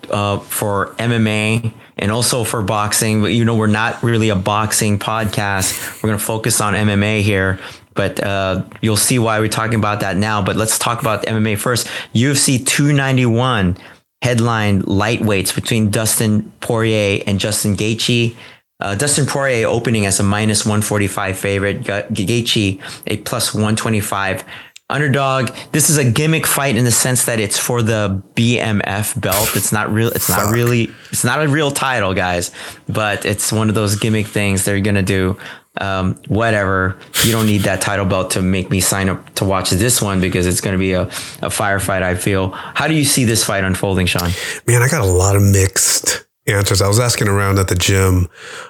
[0.08, 3.20] uh, for MMA and also for boxing.
[3.22, 6.02] But you know, we're not really a boxing podcast.
[6.02, 7.58] We're going to focus on MMA here.
[7.94, 10.42] But uh, you'll see why we're talking about that now.
[10.42, 11.86] But let's talk about MMA first.
[12.12, 13.76] UFC 291
[14.22, 18.34] headline lightweights between Dustin Poirier and Justin Gaethje.
[18.80, 24.44] Uh, Dustin Poirier opening as a minus 145 favorite, Gaethje a plus 125
[24.90, 25.50] underdog.
[25.72, 29.50] This is a gimmick fight in the sense that it's for the BMF belt.
[29.56, 30.08] It's not real.
[30.08, 30.90] It's not really.
[31.10, 32.50] It's not a real title, guys.
[32.88, 35.38] But it's one of those gimmick things they're gonna do.
[35.80, 36.96] Um, whatever.
[37.24, 40.20] You don't need that title belt to make me sign up to watch this one
[40.20, 42.02] because it's going to be a, a firefight.
[42.02, 42.50] I feel.
[42.50, 44.30] How do you see this fight unfolding, Sean?
[44.68, 46.80] Man, I got a lot of mixed answers.
[46.80, 48.28] I was asking around at the gym.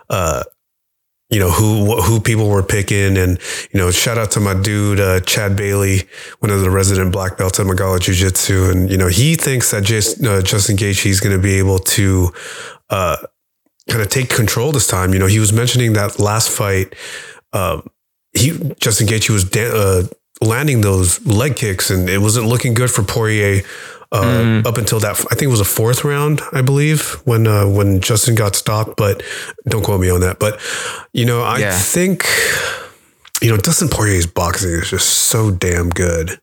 [0.08, 0.44] Uh,
[1.34, 3.38] you know who who people were picking and
[3.72, 6.02] you know shout out to my dude uh, Chad Bailey
[6.38, 9.72] one of the resident black belts at Magala Jiu Jitsu and you know he thinks
[9.72, 12.30] that just, uh, Justin Gaethje is going to be able to
[12.90, 13.16] uh,
[13.90, 16.94] kind of take control this time you know he was mentioning that last fight
[17.52, 17.88] um,
[18.32, 20.02] he Justin Gaethje was da- uh,
[20.40, 23.62] landing those leg kicks, and it wasn't looking good for Poirier.
[24.12, 24.66] Uh, Mm.
[24.66, 28.00] Up until that, I think it was a fourth round, I believe, when uh, when
[28.00, 28.96] Justin got stopped.
[28.96, 29.22] But
[29.68, 30.38] don't quote me on that.
[30.38, 30.60] But
[31.12, 31.76] you know, I Yeah.
[31.78, 32.24] think
[33.42, 36.38] you know Dustin Poirier's boxing is just so damn good.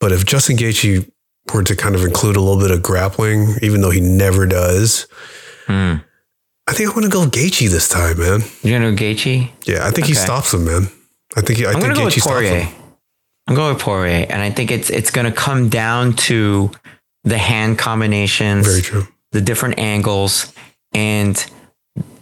[0.00, 1.10] But if Justin Gaethje
[1.52, 5.06] were to kind of include a little bit of grappling, even though he never does,
[5.66, 5.94] Hmm.
[6.68, 8.42] I think I'm going to go Gaethje this time, man.
[8.62, 9.50] You're gonna go Gaethje?
[9.64, 10.88] Yeah, I think he stops him, man.
[11.36, 12.60] I think he, I I'm think gonna go with Gaethje stops Poirier.
[12.60, 12.74] him.
[13.48, 16.70] I'm going with Poirier, and I think it's it's gonna come down to
[17.28, 19.08] the hand combinations, Very true.
[19.32, 20.52] the different angles,
[20.92, 21.44] and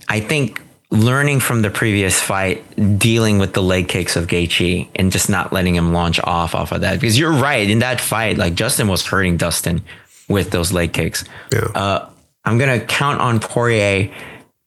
[0.09, 2.62] I think learning from the previous fight,
[2.99, 6.73] dealing with the leg kicks of Gaethje and just not letting him launch off off
[6.73, 7.01] of that.
[7.01, 9.83] Because you're right in that fight, like Justin was hurting Dustin
[10.29, 11.25] with those leg kicks.
[11.53, 11.61] Yeah.
[11.75, 12.09] Uh,
[12.45, 14.11] I'm gonna count on Poirier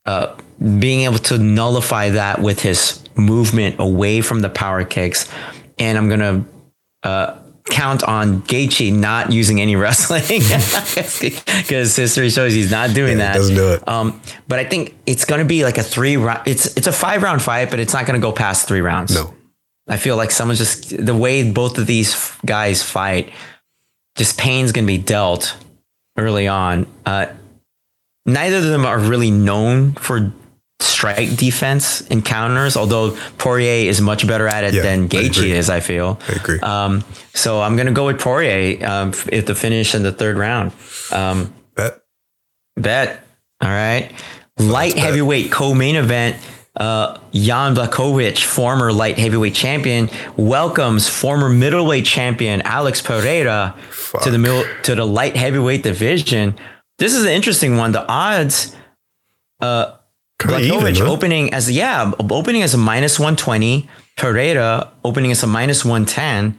[0.06, 0.36] uh,
[0.80, 5.30] being able to nullify that with his movement away from the power kicks,
[5.78, 6.46] and I'm gonna
[7.04, 7.38] uh,
[7.70, 13.34] count on Gaethje not using any wrestling because history shows he's not doing Yeah, that.
[13.36, 13.88] doesn't do it.
[13.88, 16.48] Um, but I think it's gonna be like a three round.
[16.48, 19.14] It's it's a five round fight, but it's not gonna go past three rounds.
[19.16, 19.34] no.
[19.88, 23.32] I feel like someone's just the way both of these guys fight,
[24.18, 25.56] just pain's gonna be dealt
[26.18, 26.86] early on.
[27.08, 27.26] Uh,
[28.26, 30.32] neither of them are really known for
[30.80, 35.70] strike defense encounters, although Poirier is much better at it Yeah, than Gaethje is.
[35.70, 36.20] I feel.
[36.28, 36.60] I agree.
[36.60, 40.72] Um, so I'm gonna go with Poirier um, at the finish in the third round.
[41.12, 42.02] Um, Bet.
[42.76, 43.24] Bet.
[43.62, 44.12] All right.
[44.58, 45.04] Light bet.
[45.04, 46.38] heavyweight co-main event.
[46.76, 53.76] Uh, Jan Blachowicz, former light heavyweight champion, welcomes former middleweight champion Alex Pereira
[54.24, 56.56] to the middle to the light heavyweight division.
[56.98, 57.92] This is an interesting one.
[57.92, 58.76] The odds,
[59.60, 59.98] uh,
[60.40, 61.12] Kinda even, huh?
[61.12, 63.90] opening as yeah, opening as a minus one twenty.
[64.16, 66.58] Pereira opening as a minus one ten.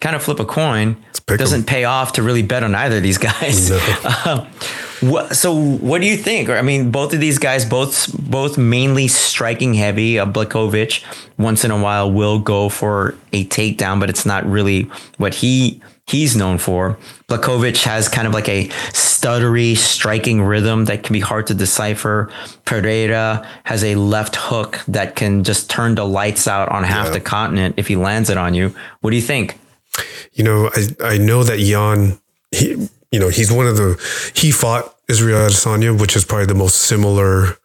[0.00, 0.96] Kind of flip a coin.
[1.26, 3.70] Doesn't pay off to really bet on either of these guys.
[3.70, 3.80] No.
[4.04, 4.46] Uh,
[5.00, 6.48] what, so what do you think?
[6.48, 10.18] I mean, both of these guys, both both mainly striking heavy.
[10.18, 11.04] Uh, Blachowicz
[11.36, 15.82] once in a while will go for a takedown, but it's not really what he
[16.08, 16.98] he's known for.
[17.28, 22.30] Blachowicz has kind of like a stuttery striking rhythm that can be hard to decipher.
[22.64, 27.12] Pereira has a left hook that can just turn the lights out on half Yeah.
[27.12, 28.74] the continent if he lands it on you.
[29.00, 29.58] What do you think?
[30.32, 32.18] You know, I, I know that Jan,
[32.52, 33.96] he, you know, he's one of the,
[34.34, 37.56] he fought Israel Adesanya, which is probably the most similar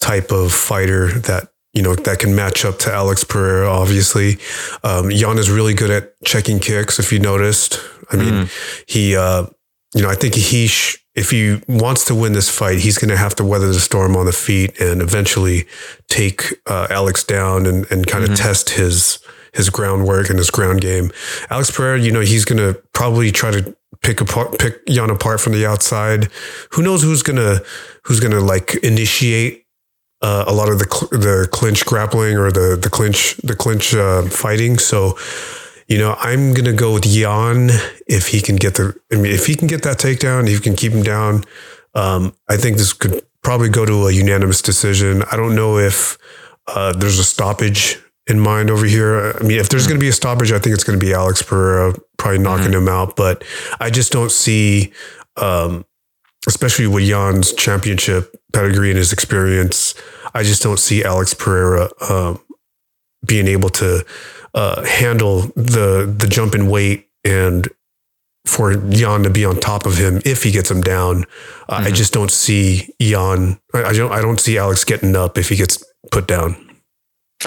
[0.00, 4.38] type of fighter that, you know, that can match up to Alex Pereira, obviously.
[4.84, 7.80] Um, Jan is really good at checking kicks, if you noticed.
[8.10, 8.48] I mean,
[8.86, 9.46] he, uh,
[9.94, 13.10] you know, I think he, sh- if he wants to win this fight, he's going
[13.10, 15.66] to have to weather the storm on the feet and eventually
[16.08, 19.18] take uh, Alex down and, and kind of test his
[19.54, 21.12] his groundwork and his ground game.
[21.50, 25.40] Alex Pereira, you know, he's going to probably try to pick apart, pick Jan apart
[25.40, 26.28] from the outside.
[26.70, 27.60] Who knows who's gonna
[28.04, 29.61] who's gonna like initiate
[30.22, 33.94] uh, a lot of the cl- the clinch grappling or the the clinch the clinch
[33.94, 34.78] uh, fighting.
[34.78, 35.18] So,
[35.88, 37.70] you know, I'm gonna go with Jan
[38.06, 38.98] if he can get the.
[39.12, 41.44] I mean, if he can get that takedown, if he can keep him down.
[41.94, 45.22] Um, I think this could probably go to a unanimous decision.
[45.30, 46.16] I don't know if
[46.68, 49.34] uh, there's a stoppage in mind over here.
[49.38, 51.12] I mean, if there's going to be a stoppage, I think it's going to be
[51.12, 53.16] Alex Pereira probably knocking him out.
[53.16, 53.44] But
[53.80, 54.92] I just don't see,
[55.36, 55.84] um,
[56.46, 59.94] especially with Jan's championship pedigree and his experience,
[60.34, 62.40] I just don't see Alex Pereira um,
[63.26, 64.04] being able to
[64.54, 67.68] uh, handle the the jump in weight and
[68.44, 71.24] for Jan to be on top of him if he gets him down.
[71.68, 73.58] Uh, I just don't see Jan.
[73.72, 74.12] I, I don't.
[74.12, 76.71] I don't see Alex getting up if he gets put down.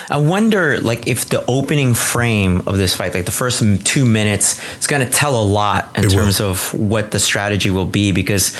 [0.09, 4.59] I wonder, like, if the opening frame of this fight, like the first two minutes,
[4.79, 6.15] is going to tell a lot in It will.
[6.23, 8.11] terms of what the strategy will be.
[8.11, 8.55] Because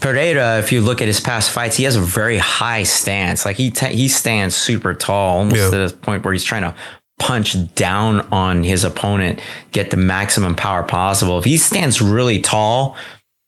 [0.00, 3.44] Pereira, if you look at his past fights, he has a very high stance.
[3.44, 5.70] Like he he stands super tall, almost Yeah.
[5.70, 6.74] to the point where he's trying to
[7.18, 9.40] punch down on his opponent,
[9.72, 11.38] get the maximum power possible.
[11.38, 12.94] If he stands really tall,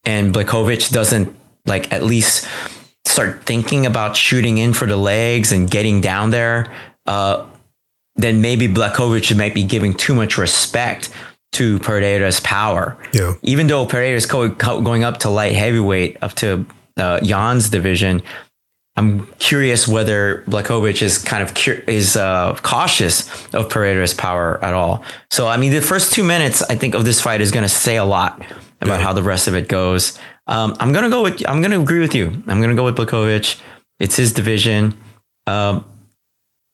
[0.04, 2.46] and Blachowicz doesn't like at least
[3.06, 6.70] start thinking about shooting in for the legs and getting down there,
[7.08, 7.46] uh,
[8.16, 11.10] then maybe Blachowicz might be giving too much respect
[11.52, 12.96] to Pereira's power.
[13.12, 13.34] Yeah.
[13.42, 16.66] Even though Pereira's co- co- going up to light heavyweight, up to
[16.96, 18.22] uh, Jan's division,
[18.96, 24.74] I'm curious whether Blachowicz is kind of cur- is uh, cautious of Pereira's power at
[24.74, 25.04] all.
[25.30, 27.68] So, I mean, the first two minutes, I think, of this fight is going to
[27.68, 28.42] say a lot
[28.80, 30.18] about how the rest of it goes.
[30.48, 32.26] Um, I'm going to go with, I'm going to agree with you.
[32.48, 33.60] I'm going to go with Blachowicz.
[34.00, 34.98] It's his division.
[35.46, 35.84] Um,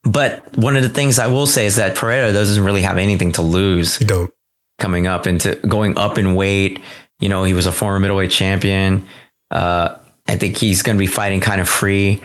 [0.04, 3.32] But one of the things I will say is that Pereira doesn't really have anything
[3.32, 4.00] to lose.
[4.00, 4.30] You don't
[4.78, 6.80] coming up into going up in weight.
[7.20, 9.06] You know, he was a former middleweight champion.
[9.50, 12.22] Uh, I think he's going to be fighting kind of free.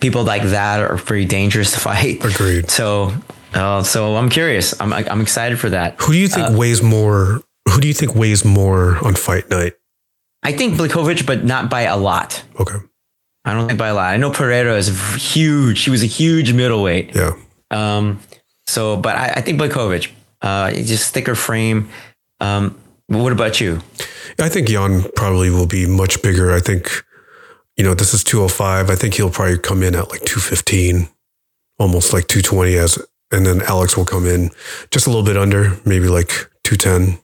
[0.00, 2.24] People like that are pretty dangerous to fight.
[2.24, 2.70] Agreed.
[2.70, 3.12] So,
[3.54, 4.78] uh, so I'm curious.
[4.80, 6.00] I'm I'm excited for that.
[6.00, 7.42] Who do you think uh, weighs more?
[7.68, 9.74] Who do you think weighs more on fight night?
[10.42, 12.42] I think Blachowicz, but not by a lot.
[12.58, 12.76] Okay.
[13.44, 14.12] I don't think by a lot.
[14.12, 15.78] I know Pereira is huge.
[15.78, 17.14] She was a huge middleweight.
[17.14, 17.32] Yeah.
[17.70, 18.20] Um.
[18.66, 20.08] So, but I, I think Blachowicz,
[20.42, 21.88] uh, just thicker frame.
[22.40, 22.78] Um.
[23.08, 23.80] What about you?
[24.38, 26.50] I think Jan probably will be much bigger.
[26.52, 27.04] I think,
[27.76, 28.88] you know, this is 205.
[28.88, 31.08] I think he'll probably come in at like 215,
[31.78, 32.98] almost like 220 as,
[33.30, 34.50] and then Alex will come in
[34.90, 36.28] just a little bit under, maybe like
[36.64, 37.18] 210.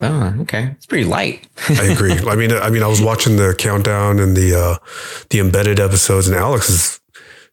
[0.00, 0.72] Oh, okay.
[0.72, 1.46] It's pretty light.
[1.68, 2.12] I agree.
[2.28, 4.86] I mean, I mean, I was watching the countdown and the uh,
[5.30, 7.00] the embedded episodes, and Alex is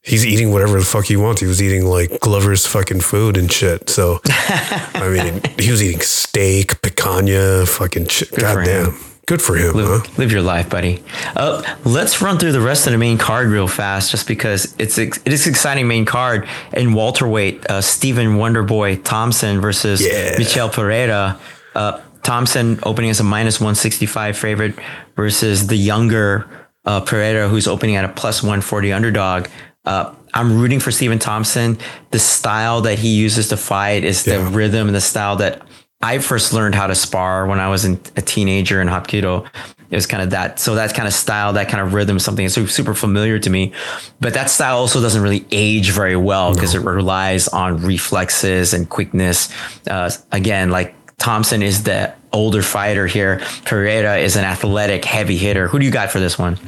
[0.01, 1.41] he's eating whatever the fuck he wants.
[1.41, 3.89] He was eating like Glover's fucking food and shit.
[3.89, 8.31] So, I mean, he was eating steak, picanha, fucking shit.
[8.31, 8.97] Good Goddamn.
[9.25, 9.73] Good for him.
[9.73, 10.13] Live, huh?
[10.17, 11.01] live, your life, buddy.
[11.33, 14.97] Uh, let's run through the rest of the main card real fast, just because it's
[14.97, 17.65] it is exciting main card in welterweight.
[17.69, 20.37] Uh, Stephen Wonderboy Thompson versus yeah.
[20.37, 21.39] Michel Pereira.
[21.73, 24.75] Uh, Thompson opening as a minus 165 favorite
[25.15, 26.47] versus the younger
[26.85, 29.47] uh, Pereira, who's opening at a plus 140 underdog.
[29.85, 31.77] Uh, I'm rooting for Stephen Thompson.
[32.11, 34.55] The style that he uses to fight is the yeah.
[34.55, 35.61] rhythm and the style that
[36.01, 39.47] I first learned how to spar when I was in, a teenager in Hapkido.
[39.89, 40.59] It was kind of that.
[40.59, 43.73] So that kind of style, that kind of rhythm, something that's super familiar to me.
[44.19, 46.81] But that style also doesn't really age very well because no.
[46.81, 49.49] it relies on reflexes and quickness.
[49.87, 53.41] Uh, again, like Thompson is the older fighter here.
[53.63, 55.69] Pereira is an athletic, heavy hitter.
[55.69, 56.59] Who do you got for this one?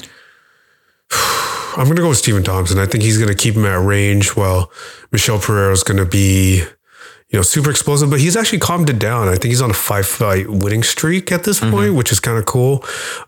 [1.11, 2.79] I'm going to go with Stephen Thompson.
[2.79, 4.71] I think he's going to keep him at range while
[5.11, 8.97] Michel Pereira is going to be, you know, super explosive, but he's actually calmed it
[8.97, 9.27] down.
[9.27, 11.71] I think he's on a five fight winning streak at this mm-hmm.
[11.71, 12.75] point, which is kind of cool.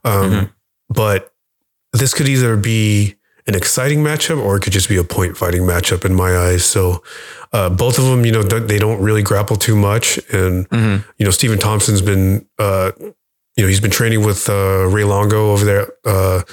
[0.06, 0.46] Um, mm-hmm.
[0.90, 1.34] But
[1.92, 3.17] this could either be
[3.48, 6.66] an exciting matchup or it could just be a point fighting matchup in my eyes.
[6.66, 7.02] So
[7.54, 10.18] uh, both of them, you know, they don't really grapple too much.
[10.32, 11.10] And, mm-hmm.
[11.18, 15.52] you know, Stephen Thompson's been, uh, you know, he's been training with uh, Ray Longo
[15.52, 16.44] over there, uh,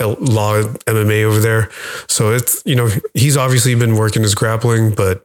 [0.00, 1.70] law MMA over there.
[2.08, 5.24] So it's, you know, he's obviously been working his grappling, but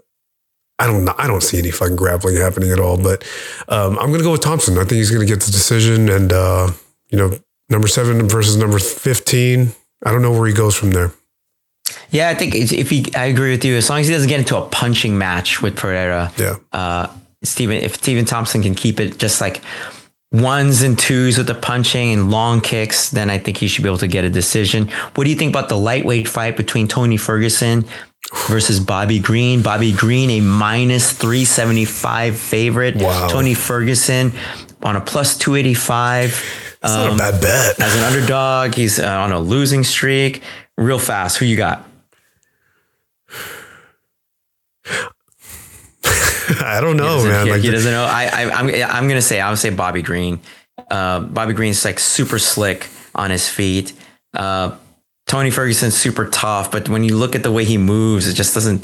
[0.77, 2.97] I don't know, I don't see any fucking grappling happening at all.
[2.97, 3.27] But
[3.67, 4.77] um, I'm gonna go with Thompson.
[4.77, 6.71] I think he's gonna get the decision and uh,
[7.09, 7.37] you know,
[7.69, 9.75] number seven versus number 15.
[10.03, 11.11] I don't know where he goes from there.
[12.09, 13.75] Yeah, I think if he, I agree with you.
[13.75, 16.57] As long as he doesn't get into a punching match with Pereira, yeah.
[16.71, 17.07] Uh,
[17.43, 19.61] Stephen, if Stephen Thompson can keep it just like
[20.31, 23.89] ones and twos with the punching and long kicks, then I think he should be
[23.89, 24.89] able to get a decision.
[25.15, 27.85] What do you think about the lightweight fight between Tony Ferguson
[28.47, 29.61] versus Bobby Green?
[29.61, 32.95] Bobby Green, a minus 375 favorite.
[32.97, 33.27] Wow.
[33.29, 34.33] Tony Ferguson
[34.83, 36.70] on a plus 285.
[36.81, 37.79] That's um, not a um, bad bet.
[37.79, 40.41] As an underdog, he's uh, on a losing streak.
[40.77, 41.87] Real fast, who you got?
[46.59, 47.45] I don't know, man.
[47.45, 48.03] He, like, he doesn't know.
[48.03, 50.39] I, I am I'm, I'm gonna say I would say Bobby Green.
[50.89, 53.93] Uh, Bobby Green's like super slick on his feet.
[54.33, 54.75] Uh,
[55.27, 58.53] Tony Ferguson's super tough, but when you look at the way he moves, it just
[58.53, 58.83] doesn't.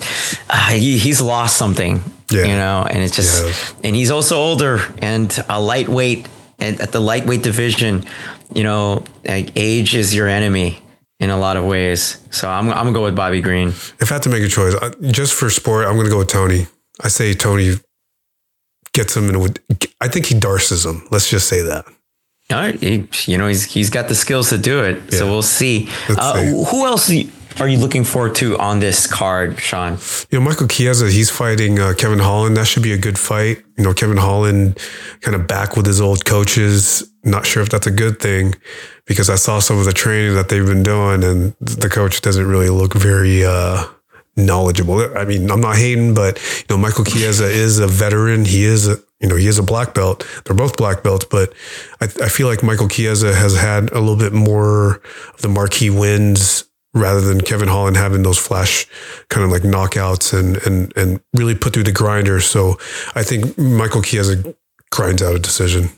[0.50, 2.44] Uh, he, he's lost something, yeah.
[2.44, 2.88] you know.
[2.90, 3.88] And it's just, yeah.
[3.88, 6.28] and he's also older and a lightweight,
[6.60, 8.06] and at the lightweight division,
[8.54, 10.80] you know, like age is your enemy
[11.20, 12.18] in a lot of ways.
[12.32, 13.70] So I'm I'm gonna go with Bobby Green.
[13.70, 16.68] If I had to make a choice, just for sport, I'm gonna go with Tony.
[17.02, 17.76] I say Tony
[18.94, 19.60] gets him and
[20.02, 21.08] I think he darces him.
[21.12, 21.86] Let's just say that.
[22.50, 25.02] All right, he, you know he's he's got the skills to do it.
[25.12, 25.20] Yeah.
[25.20, 25.90] So we'll see.
[26.08, 26.50] Uh, see.
[26.72, 27.08] Who else
[27.60, 29.98] are you looking forward to on this card, Sean?
[30.30, 32.58] You know, Michael Chiesa, he's fighting uh, Kevin Holland.
[32.58, 33.64] That should be a good fight.
[33.78, 34.80] You know, Kevin Holland
[35.22, 37.10] kind of back with his old coaches.
[37.24, 38.56] Not sure if that's a good thing
[39.06, 42.46] because I saw some of the training that they've been doing, and the coach doesn't
[42.46, 43.46] really look very.
[43.46, 43.86] Uh,
[44.40, 45.18] knowledgeable.
[45.18, 48.46] I mean, I'm not hating, but you know, Michael Chiesa is a veteran.
[48.46, 50.28] He is a you know he is a black belt.
[50.46, 51.54] They're both black belts, but
[52.02, 55.02] I, I feel like Michael Chiesa has had a little bit more
[55.34, 58.88] of the marquee wins rather than Kevin Holland having those flash
[59.30, 62.40] kind of like knockouts and and and really put through the grinder.
[62.42, 62.78] So
[63.16, 64.56] I think Michael Chiesa
[64.92, 65.90] grinds out a decision.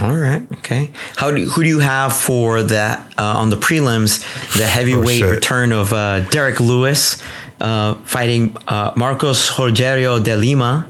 [0.00, 0.50] All right.
[0.58, 0.90] Okay.
[1.16, 4.20] How do who do you have for that uh, on the prelims?
[4.56, 7.22] The heavyweight oh, return of uh, Derrick Lewis
[7.62, 10.86] uh, fighting uh, Marcos Rogerio de Lima.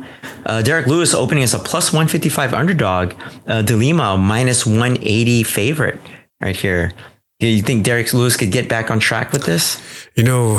[0.46, 3.14] Uh, Derrick Lewis opening as a plus 155 underdog.
[3.46, 6.00] Uh, de Lima minus 180 favorite
[6.40, 6.92] right here.
[7.42, 9.82] Do you think Derrick Lewis could get back on track with this?
[10.14, 10.58] You know,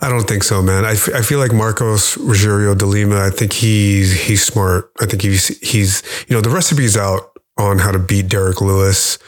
[0.00, 0.84] I don't think so, man.
[0.84, 3.18] I, f- I feel like Marcos Rogerio de Lima.
[3.26, 4.92] I think he's he's smart.
[5.00, 9.18] I think he's he's you know the recipe's out on how to beat Derrick Lewis.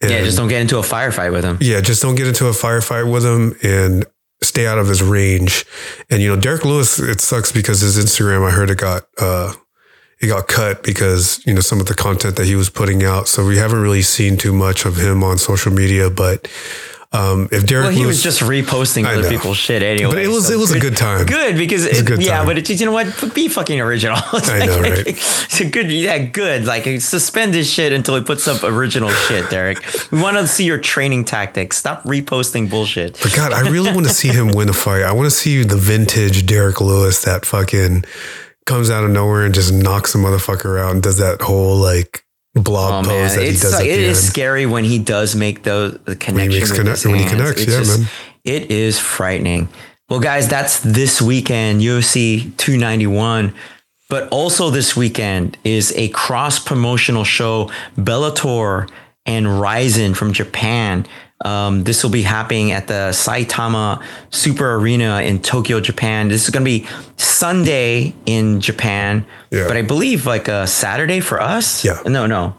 [0.00, 1.58] And yeah, just don't get into a firefight with him.
[1.60, 4.04] Yeah, just don't get into a firefight with him and
[4.42, 5.64] stay out of his range.
[6.10, 9.52] And you know, Derrick Lewis, it sucks because his Instagram, I heard it got uh
[10.20, 13.28] it got cut because you know some of the content that he was putting out.
[13.28, 16.48] So we haven't really seen too much of him on social media, but
[17.14, 20.14] um, if Derrick, well, he Lewis, was just reposting other people's shit anyway.
[20.14, 21.26] But it was so it was good, a good time.
[21.26, 22.46] Good because it, good yeah, time.
[22.46, 23.32] but it, you know what?
[23.32, 24.18] Be fucking original.
[24.34, 25.06] It's I like, know, right?
[25.06, 26.64] It's a good, yeah, good.
[26.64, 29.78] Like suspend this shit until he puts up original shit, Derrick.
[30.10, 31.76] We want to see your training tactics.
[31.76, 33.20] Stop reposting bullshit.
[33.22, 35.04] But God, I really want to see him win a fight.
[35.04, 38.04] I want to see the vintage Derrick Lewis that fucking
[38.66, 42.24] comes out of nowhere and just knocks a motherfucker out and does that whole like
[42.54, 43.72] blog oh, pose that it's he does.
[43.74, 44.26] Like, it is end.
[44.26, 46.34] scary when he does make those the connection.
[46.34, 48.08] When he, connect, when he connects, it's yeah, just, man.
[48.44, 49.68] It is frightening.
[50.08, 53.54] Well, guys, that's this weekend, UFC 291.
[54.10, 58.88] But also this weekend is a cross promotional show, Bellator
[59.24, 61.06] and Rizin from Japan.
[61.44, 66.28] Um, this will be happening at the Saitama Super Arena in Tokyo, Japan.
[66.28, 69.66] This is going to be Sunday in Japan, yeah.
[69.66, 71.84] but I believe like a Saturday for us.
[71.84, 72.00] Yeah.
[72.06, 72.56] No, no.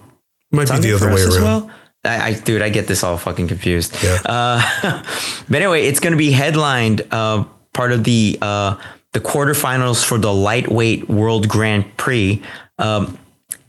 [0.51, 1.43] Might Sunday be the other way around.
[1.43, 1.71] Well.
[2.03, 3.97] I, I, dude, I get this all fucking confused.
[4.03, 4.19] Yeah.
[4.26, 5.03] Uh,
[5.49, 8.78] but anyway, it's going to be headlined uh, part of the uh,
[9.13, 12.43] the quarterfinals for the lightweight World Grand Prix.
[12.78, 13.17] Um,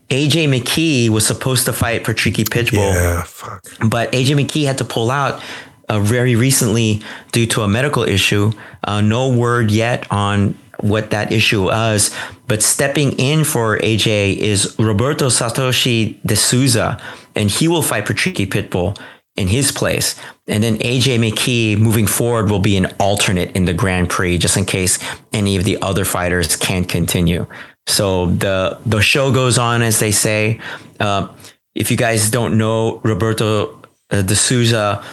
[0.08, 2.94] AJ McKee was supposed to fight Patricky Pitbull.
[2.94, 3.64] Yeah, fuck.
[3.88, 5.42] But AJ McKee had to pull out
[5.88, 7.02] uh, very recently
[7.32, 8.52] due to a medical issue.
[8.84, 12.14] Uh, no word yet on what that issue was.
[12.46, 17.00] But stepping in for AJ is Roberto Satoshi de Souza,
[17.34, 18.98] and he will fight Patricky Pitbull
[19.36, 20.14] in his place.
[20.46, 24.56] And then AJ McKee moving forward will be an alternate in the Grand Prix just
[24.56, 24.98] in case
[25.32, 27.46] any of the other fighters can't continue.
[27.86, 30.60] So the the show goes on, as they say.
[30.98, 31.28] Uh,
[31.74, 33.80] if you guys don't know Roberto
[34.10, 35.04] uh, de Souza,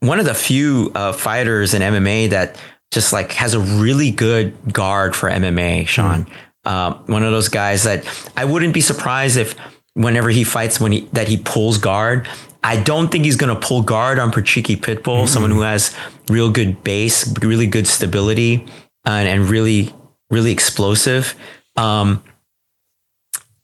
[0.00, 2.56] one of the few uh, fighters in MMA that
[2.90, 6.26] just like has a really good guard for MMA, Sean.
[6.64, 7.08] Mm.
[7.08, 8.04] one of those guys that
[8.36, 9.56] I wouldn't be surprised if
[9.94, 12.28] whenever he fights when he that he pulls guard.
[12.64, 15.26] I don't think he's going to pull guard on Patricky Pitbull, mm-hmm.
[15.26, 15.96] someone who has
[16.28, 18.64] real good base, really good stability,
[19.04, 19.92] and, and really
[20.30, 21.34] really explosive.
[21.76, 22.22] Um,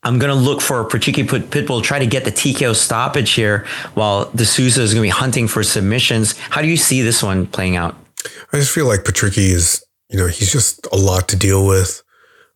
[0.02, 3.66] I'm going to look for a Patricky Pitbull, try to get the TKO stoppage here
[3.94, 6.38] while De Souza is going to be hunting for submissions.
[6.38, 7.96] How do you see this one playing out?
[8.52, 12.02] I just feel like Patricky is, you know, he's just a lot to deal with.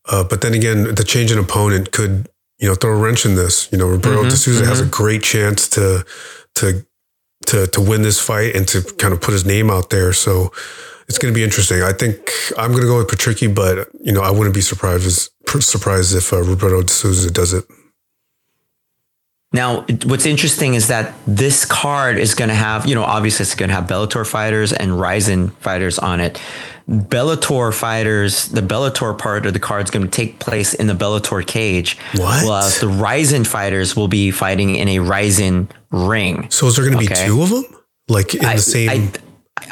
[0.08, 2.28] Uh, but then again, the change in opponent could,
[2.58, 3.70] you know, throw a wrench in this.
[3.72, 4.68] You know, Roberto mm-hmm, De Souza mm-hmm.
[4.68, 4.90] has a mm-hmm.
[4.90, 6.04] great chance to,
[6.56, 6.86] to,
[7.46, 10.12] to, to win this fight and to kind of put his name out there.
[10.12, 10.52] So,
[11.08, 11.82] it's going to be interesting.
[11.82, 15.30] I think I'm going to go with Patricky, but you know, I wouldn't be surprised
[15.60, 17.64] surprised if uh, Roberto de Souza does it.
[19.52, 23.54] Now, what's interesting is that this card is going to have, you know, obviously it's
[23.54, 26.40] going to have Bellator fighters and Rizin fighters on it.
[26.88, 30.94] Bellator fighters, the Bellator part of the card is going to take place in the
[30.94, 31.98] Bellator cage.
[32.14, 32.46] What?
[32.46, 36.50] While the Rizin fighters will be fighting in a Rizin ring.
[36.50, 37.22] So is there going to okay?
[37.22, 37.64] be two of them?
[38.08, 38.90] Like in I, the same.
[38.90, 39.12] I,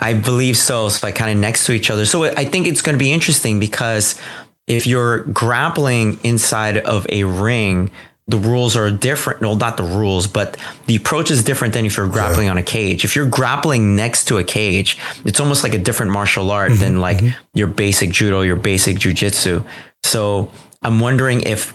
[0.01, 0.89] I believe so.
[0.89, 2.07] So like kind of next to each other.
[2.07, 4.21] So I think it's going to be interesting because
[4.67, 7.91] if you're grappling inside of a ring,
[8.27, 9.43] the rules are different.
[9.43, 12.53] No, not the rules, but the approach is different than if you're grappling yeah.
[12.53, 13.05] on a cage.
[13.05, 16.81] If you're grappling next to a cage, it's almost like a different martial art mm-hmm,
[16.81, 17.37] than like mm-hmm.
[17.55, 19.67] your basic judo, your basic jujitsu.
[20.05, 20.51] So
[20.83, 21.75] I'm wondering if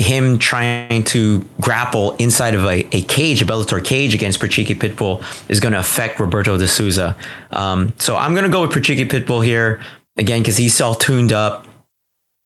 [0.00, 5.22] him trying to grapple inside of a, a cage, a Bellator cage against Patricky Pitbull
[5.48, 7.16] is going to affect Roberto de Souza.
[7.50, 9.80] Um, so I'm going to go with Patricky Pitbull here
[10.16, 11.66] again because he's all tuned up.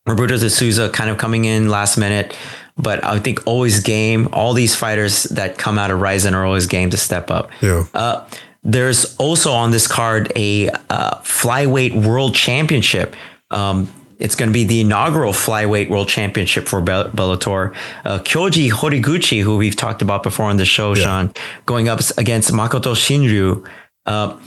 [0.06, 2.36] Roberto de Souza kind of coming in last minute,
[2.76, 4.28] but I think always game.
[4.32, 7.50] All these fighters that come out of Rizin are always game to step up.
[7.62, 7.84] Yeah.
[7.94, 8.28] Uh,
[8.62, 13.14] there's also on this card a uh, flyweight world championship.
[13.50, 17.74] Um, it's going to be the inaugural flyweight world championship for Bellator.
[18.04, 21.04] Uh, Kyoji Horiguchi, who we've talked about before on the show, yeah.
[21.04, 21.34] Sean,
[21.66, 23.66] going up against Makoto Shinryu.
[24.06, 24.38] Uh,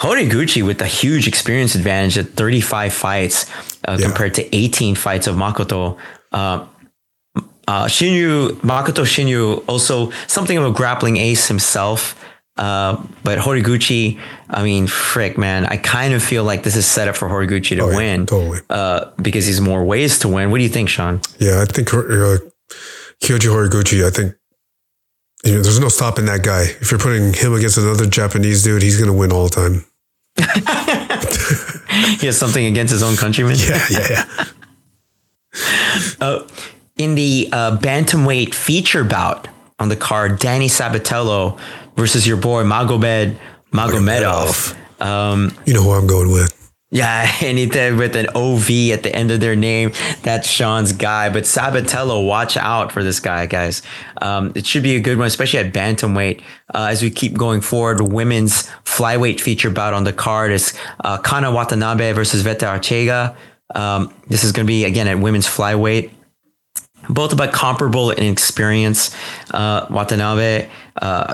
[0.00, 3.50] Horiguchi with a huge experience advantage at 35 fights
[3.86, 4.06] uh, yeah.
[4.06, 5.98] compared to 18 fights of Makoto.
[6.30, 6.66] Uh,
[7.66, 12.14] uh, Shinryu, Makoto Shinryu, also something of a grappling ace himself.
[12.58, 17.08] Uh, but Horiguchi, I mean, frick, man, I kind of feel like this is set
[17.08, 18.20] up for Horiguchi to oh, win.
[18.20, 18.60] Yeah, totally.
[18.68, 20.50] Uh, because he's more ways to win.
[20.50, 21.20] What do you think, Sean?
[21.38, 22.38] Yeah, I think uh,
[23.22, 24.34] Kyoji Horiguchi, I think
[25.44, 26.62] you know, there's no stopping that guy.
[26.62, 29.84] If you're putting him against another Japanese dude, he's going to win all the time.
[32.18, 33.56] he has something against his own countrymen.
[33.58, 34.44] Yeah, yeah, yeah.
[36.20, 36.46] Uh,
[36.98, 39.48] in the uh, bantamweight feature bout
[39.78, 41.58] on the card, Danny Sabatello
[41.98, 43.36] versus your boy Magomed
[43.72, 44.76] Magomedov.
[45.02, 46.54] Um, You know who I'm going with.
[46.90, 49.92] yeah, anything with an OV at the end of their name,
[50.22, 51.28] that's Sean's guy.
[51.28, 53.82] But Sabatello, watch out for this guy, guys.
[54.22, 56.40] Um, it should be a good one, especially at bantamweight.
[56.72, 60.72] Uh, as we keep going forward, women's flyweight feature bout on the card is
[61.04, 63.36] uh, Kana Watanabe versus Veta Arteaga.
[63.74, 66.12] Um, this is going to be again at women's flyweight
[67.10, 69.14] both about comparable in experience.
[69.50, 70.68] Uh, Watanabe,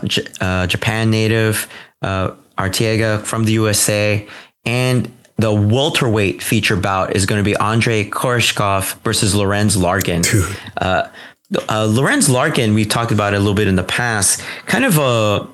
[0.05, 1.69] J- uh, Japan native,
[2.03, 4.27] uh, Arteaga from the USA,
[4.65, 10.23] and the welterweight feature bout is going to be Andre Koreshkov versus Lorenz Larkin.
[10.77, 11.09] Uh,
[11.69, 14.41] uh, Lorenz Larkin, we've talked about it a little bit in the past.
[14.67, 15.49] Kind of a,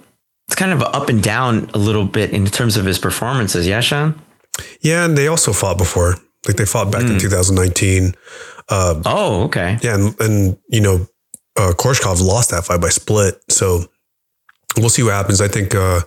[0.48, 3.66] it's kind of up and down a little bit in terms of his performances.
[3.66, 4.20] Yeah, Sean.
[4.82, 6.16] Yeah, and they also fought before.
[6.46, 8.14] Like they fought back in 2019.
[8.68, 9.78] Oh, okay.
[9.82, 11.06] Yeah, and, and you know,
[11.56, 13.40] uh, Koreshkov lost that fight by split.
[13.50, 13.84] So
[14.77, 15.41] we'll see what happens.
[15.41, 16.01] I think, uh,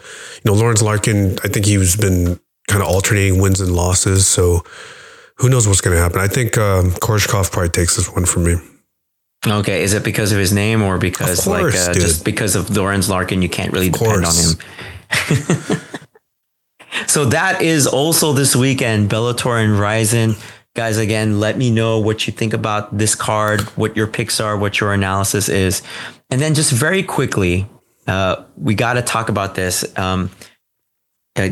[0.43, 4.27] you know, Lorenz Larkin, I think he's been kind of alternating wins and losses.
[4.27, 4.63] So
[5.37, 6.19] who knows what's going to happen?
[6.19, 8.55] I think um, Koreshkov probably takes this one from me.
[9.45, 12.69] Okay, is it because of his name or because course, like uh, just because of
[12.69, 14.53] Lorenz Larkin you can't really depend on him?
[17.07, 20.35] so that is also this weekend Bellator and Rizin.
[20.75, 24.57] Guys, again, let me know what you think about this card, what your picks are,
[24.57, 25.83] what your analysis is.
[26.31, 27.67] And then just very quickly,
[28.07, 29.85] uh, we got to talk about this.
[29.97, 30.31] Um,
[31.35, 31.49] uh,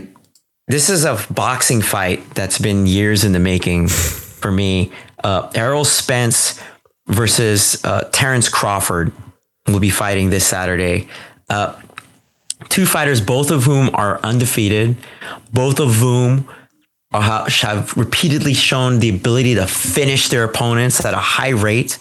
[0.67, 4.91] this is a boxing fight that's been years in the making for me.
[5.23, 6.61] Uh, Errol Spence
[7.07, 9.11] versus uh, Terrence Crawford
[9.67, 11.07] will be fighting this Saturday.
[11.49, 11.79] Uh,
[12.69, 14.95] two fighters, both of whom are undefeated,
[15.51, 16.49] both of whom
[17.11, 21.97] have repeatedly shown the ability to finish their opponents at a high rate.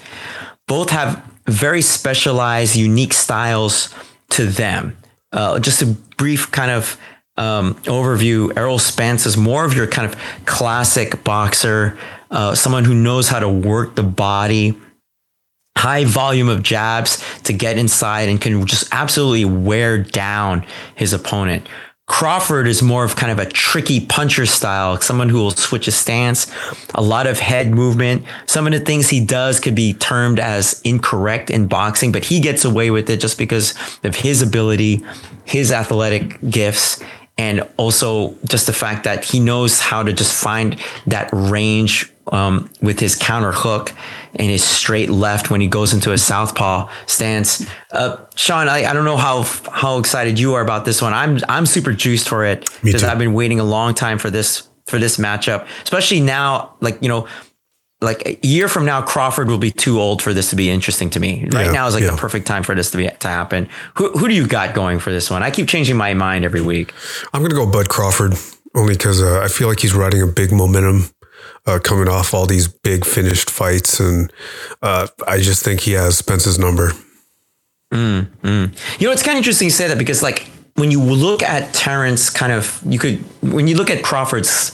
[0.68, 3.92] Both have very specialized, unique styles
[4.30, 4.96] to them.
[5.32, 6.98] Uh, just a brief kind of
[7.36, 8.56] um, overview.
[8.56, 11.98] Errol Spence is more of your kind of classic boxer,
[12.30, 14.76] uh, someone who knows how to work the body,
[15.76, 21.66] high volume of jabs to get inside and can just absolutely wear down his opponent.
[22.10, 25.92] Crawford is more of kind of a tricky puncher style, someone who will switch a
[25.92, 26.50] stance,
[26.96, 28.24] a lot of head movement.
[28.46, 32.40] Some of the things he does could be termed as incorrect in boxing, but he
[32.40, 35.04] gets away with it just because of his ability,
[35.44, 37.00] his athletic gifts,
[37.38, 42.68] and also just the fact that he knows how to just find that range um,
[42.82, 43.92] with his counter hook
[44.34, 47.66] and his straight left when he goes into a southpaw stance.
[47.92, 51.12] Uh, Sean, I, I don't know how how excited you are about this one.
[51.12, 53.04] I'm I'm super juiced for it because.
[53.10, 56.74] I've been waiting a long time for this for this matchup, especially now.
[56.80, 57.26] Like you know,
[58.00, 61.10] like a year from now, Crawford will be too old for this to be interesting
[61.10, 61.48] to me.
[61.52, 62.12] Right Yeah, now is like yeah.
[62.12, 63.68] the perfect time for this to be to happen.
[63.96, 65.42] Who who do you got going for this one?
[65.42, 66.94] I keep changing my mind every week.
[67.32, 68.34] I'm going to go Bud Crawford
[68.74, 71.10] only because uh, I feel like he's riding a big momentum
[71.66, 74.00] uh, coming off all these big finished fights.
[74.00, 74.32] And
[74.82, 76.92] uh, I just think he has Spence's number.
[77.92, 81.74] You know, it's kind of interesting you say that because, like, when you look at
[81.74, 84.72] Terrence, kind of, you could, when you look at Crawford's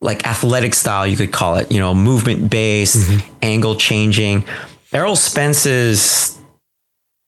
[0.00, 3.10] like athletic style, you could call it, you know, movement based,
[3.42, 4.44] angle changing.
[4.92, 6.38] Errol Spence's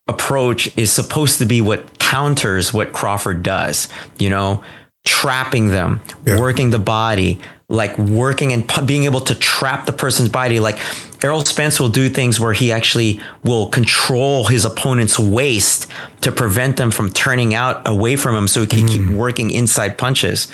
[0.07, 3.89] approach is supposed to be what counters what Crawford does,
[4.19, 4.63] you know,
[5.05, 6.39] trapping them, Yeah.
[6.39, 10.61] working the body, like working and pu- being able to trap the person's body.
[10.61, 10.79] Like
[11.25, 15.91] Errol Spence will do things where he actually will control his opponent's waist
[16.21, 19.17] to prevent them from turning out away from him so he can keep mm.
[19.17, 20.51] working inside punches.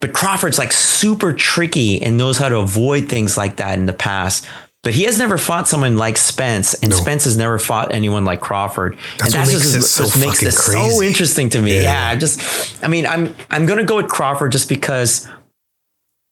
[0.00, 3.92] But Crawford's like super tricky and knows how to avoid things like that in the
[3.92, 4.46] past.
[4.84, 6.96] But he has never fought someone like Spence, and No.
[6.96, 8.96] Spence has never fought anyone like Crawford.
[9.18, 11.74] That's and what makes just, so just makes this so interesting to me.
[11.74, 11.82] Yeah.
[11.82, 12.08] Yeah.
[12.10, 15.28] I just, I mean, I'm I'm gonna go with Crawford just because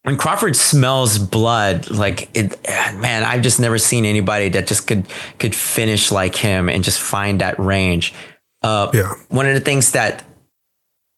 [0.07, 2.57] when Crawford smells blood, like it,
[2.95, 5.05] man, I've just never seen anybody that just could
[5.41, 8.15] could finish like him and just find that range.
[8.63, 9.15] Uh, Yeah.
[9.31, 10.23] one of the things that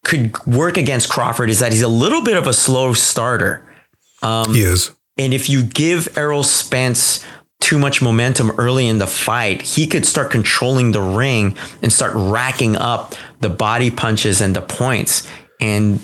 [0.05, 3.63] could work against Crawford is that he's a little bit of a slow starter.
[4.23, 4.89] he is.
[5.19, 7.23] And if you give Errol Spence
[7.61, 12.13] too much momentum early in the fight, he could start controlling the ring and start
[12.15, 15.27] racking up the body punches and the points.
[15.61, 15.99] And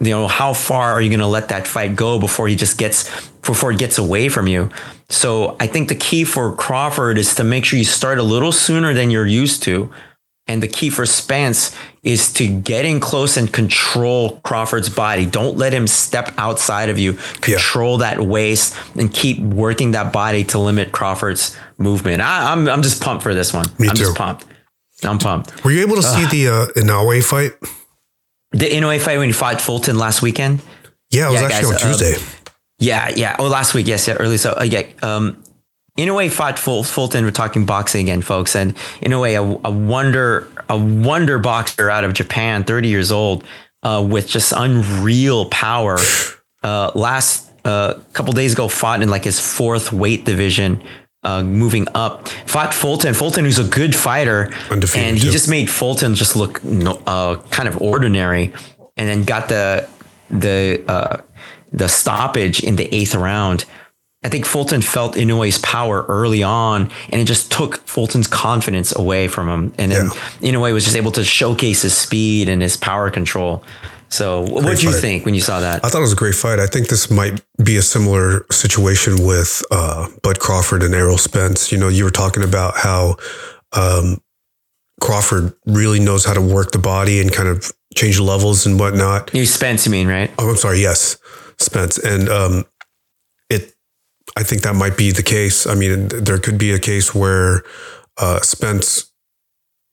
[0.00, 2.78] you know, how far are you going to let that fight go before he just
[2.78, 4.70] gets before it gets away from you?
[5.08, 8.52] So I think the key for Crawford is to make sure you start a little
[8.52, 9.90] sooner than you're used to
[10.46, 15.26] And the key for Spence is to get in close and control Crawford's body.
[15.26, 17.14] Don't let him step outside of you.
[17.42, 18.14] Control yeah.
[18.14, 22.22] that waist and keep working that body to limit Crawford's movement.
[22.22, 23.66] I, am I'm, I'm just pumped for this one.
[23.78, 24.04] Me I'm too.
[24.04, 24.46] just pumped.
[25.04, 25.64] I'm pumped.
[25.64, 26.30] Were you able to Ugh.
[26.30, 27.52] see the uh, Inoue fight?
[28.52, 30.60] The Inoue fight when he fought Fulton last weekend?
[31.10, 32.16] Yeah, it was yeah, actually guys, on Tuesday.
[32.16, 32.22] Um,
[32.78, 33.36] yeah, yeah.
[33.38, 33.86] Oh, last week.
[33.86, 34.36] Yes, yeah, early.
[34.36, 34.84] So, uh, yeah.
[35.02, 35.42] Um,
[35.98, 37.24] Inoue, fought Ful- Fulton.
[37.24, 38.54] We're talking boxing again, folks.
[38.54, 39.34] And Inoue,
[39.64, 43.44] a, a wonder, a wonder boxer out of Japan, 30 years old,
[43.82, 45.98] uh, with just unreal power.
[46.60, 50.82] Uh, last uh, couple days ago, fought in like his fourth weight division,
[51.22, 52.28] uh, moving up.
[52.46, 53.14] Fought Fulton.
[53.14, 56.60] Fulton, who's a good fighter, Undefeated and he just made Fulton just look
[57.06, 58.52] uh, kind of ordinary,
[58.96, 59.88] and then got the
[60.30, 61.20] the uh,
[61.72, 63.64] the stoppage in the eighth round.
[64.24, 69.28] I think Fulton felt Inoue's power early on, and it just took Fulton's confidence away
[69.28, 69.74] from him.
[69.78, 70.06] And then
[70.40, 70.50] yeah.
[70.50, 73.62] Inoue was just able to showcase his speed and his power control.
[74.10, 75.84] So, what did you think when you saw that?
[75.84, 76.58] I thought it was a great fight.
[76.58, 81.70] I think this might be a similar situation with uh, Bud Crawford and Errol Spence.
[81.70, 83.16] You know, you were talking about how
[83.72, 84.20] um,
[85.00, 89.34] Crawford really knows how to work the body and kind of change levels and whatnot.
[89.34, 90.30] You Spence, you mean, right?
[90.38, 90.80] Oh, I'm sorry.
[90.80, 91.18] Yes,
[91.58, 91.98] Spence.
[91.98, 92.64] And um,
[93.50, 93.74] it,
[94.36, 95.66] I think that might be the case.
[95.66, 97.62] I mean, there could be a case where
[98.16, 99.12] uh, Spence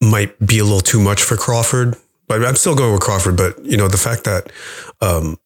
[0.02, 1.98] might be a little too much for Crawford
[2.28, 3.38] but I'm still going with Crawford.
[3.38, 4.52] But you know, the fact that
[5.02, 5.38] um,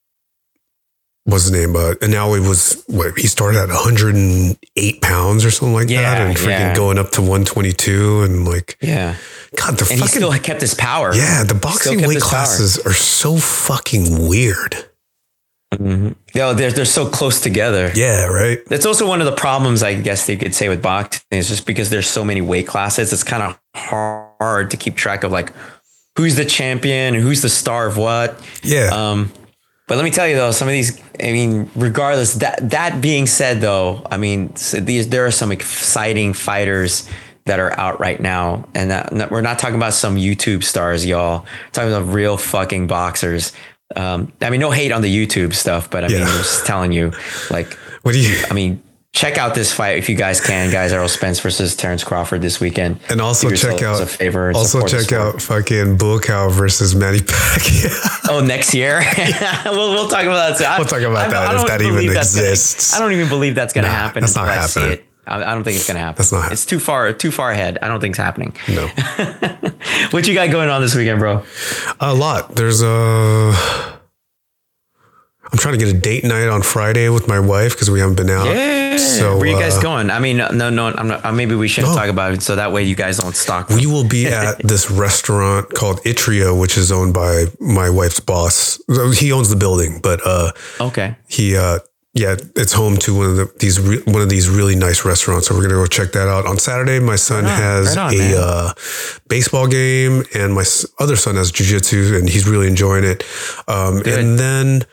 [1.25, 1.75] what's his name?
[1.75, 6.01] Uh, and now it was what he started at 108 pounds or something like yeah,
[6.01, 6.75] that, and freaking yeah.
[6.75, 9.15] going up to 122 and like yeah.
[9.55, 11.13] God, the and fucking, he still kept his power.
[11.13, 12.91] Yeah, the boxing weight classes power.
[12.91, 14.89] are so fucking weird.
[15.73, 16.13] Mm-hmm.
[16.33, 17.91] Yeah, they're they're so close together.
[17.93, 18.59] Yeah, right.
[18.65, 21.67] That's also one of the problems, I guess they could say with boxing is just
[21.67, 23.13] because there's so many weight classes.
[23.13, 25.53] It's kind of hard to keep track of like
[26.19, 28.45] who's the champion and who's the star of what.
[28.61, 28.89] Yeah.
[28.91, 29.31] Um,
[29.87, 33.25] but let me tell you though, some of these, I mean, regardless that that being
[33.25, 37.09] said though, I mean, so these there are some exciting fighters
[37.45, 41.39] that are out right now, and that, we're not talking about some YouTube stars, y'all.
[41.39, 43.53] We're talking about real fucking boxers.
[43.95, 46.17] Um, I mean, no hate on the YouTube stuff, but I yeah.
[46.17, 47.13] mean, I'm just telling you,
[47.49, 48.43] like, what do you?
[48.49, 48.83] I mean,
[49.13, 50.93] check out this fight if you guys can, guys.
[50.93, 52.99] Errol Spence versus Terrence Crawford this weekend.
[53.09, 54.51] And also check out a favor.
[54.53, 58.29] Also check out fucking Buakaw versus Manny Pacquiao.
[58.29, 58.99] oh, next year.
[59.65, 60.57] we'll we'll talk about that.
[60.57, 60.81] Too.
[60.81, 62.91] We'll talk about I, that I, if that even exists.
[62.91, 64.21] Gonna, I don't even believe that's going to nah, happen.
[64.21, 64.99] That's not happening.
[65.27, 66.17] I, don't think it's going to happen.
[66.17, 66.53] That's not happening.
[66.53, 67.77] It's too far, too far ahead.
[67.83, 68.55] I don't think it's happening.
[68.67, 68.87] No.
[70.09, 71.45] what you got going on this weekend, bro?
[71.99, 72.55] A lot.
[72.55, 73.98] There's a.
[75.51, 78.15] I'm trying to get a date night on Friday with my wife because we haven't
[78.15, 78.45] been out.
[78.45, 78.97] Yeah.
[78.97, 80.11] So where are you guys uh, going?
[80.11, 81.25] I mean, no, no, I'm not.
[81.25, 81.99] Uh, maybe we shouldn't no.
[81.99, 83.69] talk about it so that way you guys don't stalk.
[83.69, 88.79] We will be at this restaurant called Itrio, which is owned by my wife's boss.
[89.17, 91.15] He owns the building, but uh, okay.
[91.27, 91.79] He uh,
[92.13, 95.47] yeah, it's home to one of the, these re, one of these really nice restaurants.
[95.47, 96.99] So we're gonna go check that out on Saturday.
[96.99, 98.73] My son right on, has right on, a uh,
[99.27, 100.65] baseball game, and my
[100.99, 103.23] other son has jujitsu, and he's really enjoying it.
[103.67, 104.83] Um, and then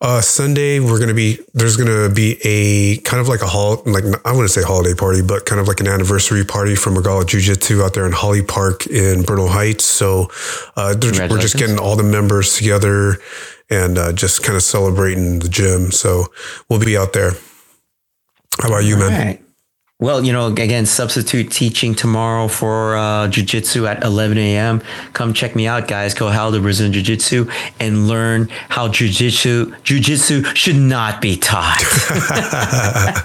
[0.00, 4.04] uh, Sunday we're gonna be there's gonna be a kind of like a hall like
[4.24, 7.40] I wouldn't say holiday party, but kind of like an anniversary party from Regala Jiu
[7.40, 9.84] Jitsu out there in Holly Park in Bernal Heights.
[9.84, 10.30] So
[10.76, 13.18] uh, we're just getting all the members together
[13.68, 15.92] and uh, just kind of celebrating the gym.
[15.92, 16.26] So
[16.68, 17.32] we'll be out there.
[18.58, 19.26] How about you, all man?
[19.26, 19.49] Right.
[20.00, 24.82] Well, you know, again, substitute teaching tomorrow for uh, jiu-jitsu at 11 a.m.
[25.12, 26.14] Come check me out, guys.
[26.14, 31.84] Go Hal to Brazilian Jiu-Jitsu and learn how jiu-jitsu, jiu-jitsu should not be taught.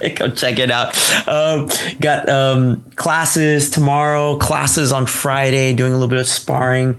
[0.16, 0.94] Go check it out.
[1.26, 6.98] Um, got um, classes tomorrow, classes on Friday, doing a little bit of sparring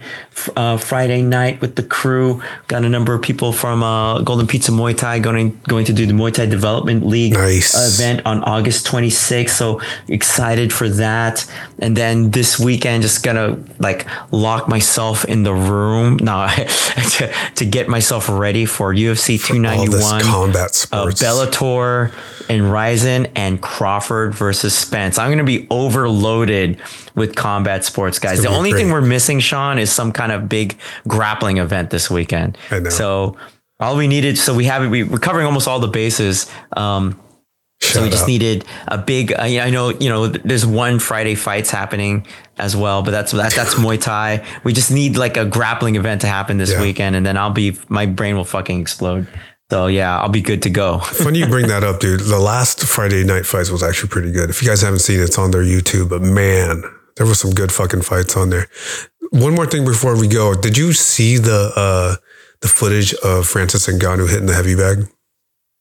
[0.55, 2.41] uh, Friday night with the crew.
[2.67, 6.05] Got a number of people from uh, Golden Pizza Muay Thai going going to do
[6.05, 7.99] the Muay Thai Development League nice.
[7.99, 9.49] event on August 26th.
[9.49, 11.51] So excited for that.
[11.79, 17.65] And then this weekend, just gonna like lock myself in the room now to, to
[17.65, 22.13] get myself ready for UFC 291, combat sports, uh, Bellator
[22.49, 25.17] and Rizin and Crawford versus Spence.
[25.17, 26.81] I'm gonna be overloaded
[27.15, 28.41] with combat sports, guys.
[28.41, 28.83] The only great.
[28.83, 30.77] thing we're missing, Sean, is some kind of big
[31.07, 32.57] grappling event this weekend.
[32.69, 32.89] I.
[32.91, 33.37] So
[33.79, 34.89] all we needed, so we have it.
[34.89, 36.51] We, we're covering almost all the bases.
[36.75, 37.19] Um,
[37.79, 38.27] so we just up.
[38.27, 39.31] needed a big.
[39.31, 42.25] Uh, I know you know there's one Friday fights happening
[42.57, 44.43] as well, but that's that, that's Muay Thai.
[44.63, 46.81] We just need like a grappling event to happen this yeah.
[46.81, 49.27] weekend, and then I'll be my brain will fucking explode.
[49.69, 50.99] So yeah, I'll be good to go.
[50.99, 52.21] Funny you bring that up, dude.
[52.21, 54.49] The last Friday night fights was actually pretty good.
[54.49, 56.09] If you guys haven't seen it, it's on their YouTube.
[56.09, 56.83] But man,
[57.17, 58.67] there was some good fucking fights on there.
[59.31, 60.53] one more thing before we go.
[60.55, 62.15] Did you see the uh,
[62.61, 65.07] the footage of Francis and Ngannou hitting the heavy bag?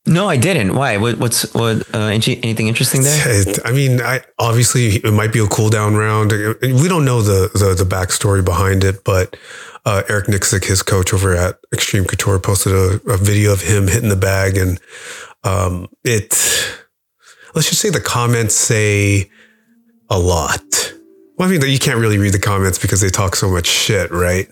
[0.07, 0.75] No, I didn't.
[0.77, 0.97] Why?
[0.99, 1.83] What, what's what?
[1.93, 3.45] Uh, anything interesting there?
[3.65, 6.31] I mean, I obviously it might be a cool down round.
[6.31, 9.37] We don't know the the, the backstory behind it, but
[9.85, 13.89] uh, Eric Nicksick, his coach over at Extreme Couture, posted a, a video of him
[13.89, 14.81] hitting the bag, and
[15.43, 16.33] um, it.
[17.55, 19.31] Let's just say the comments say
[20.11, 20.93] a lot.
[21.37, 23.67] Well, I mean, that you can't really read the comments because they talk so much
[23.67, 24.49] shit, right?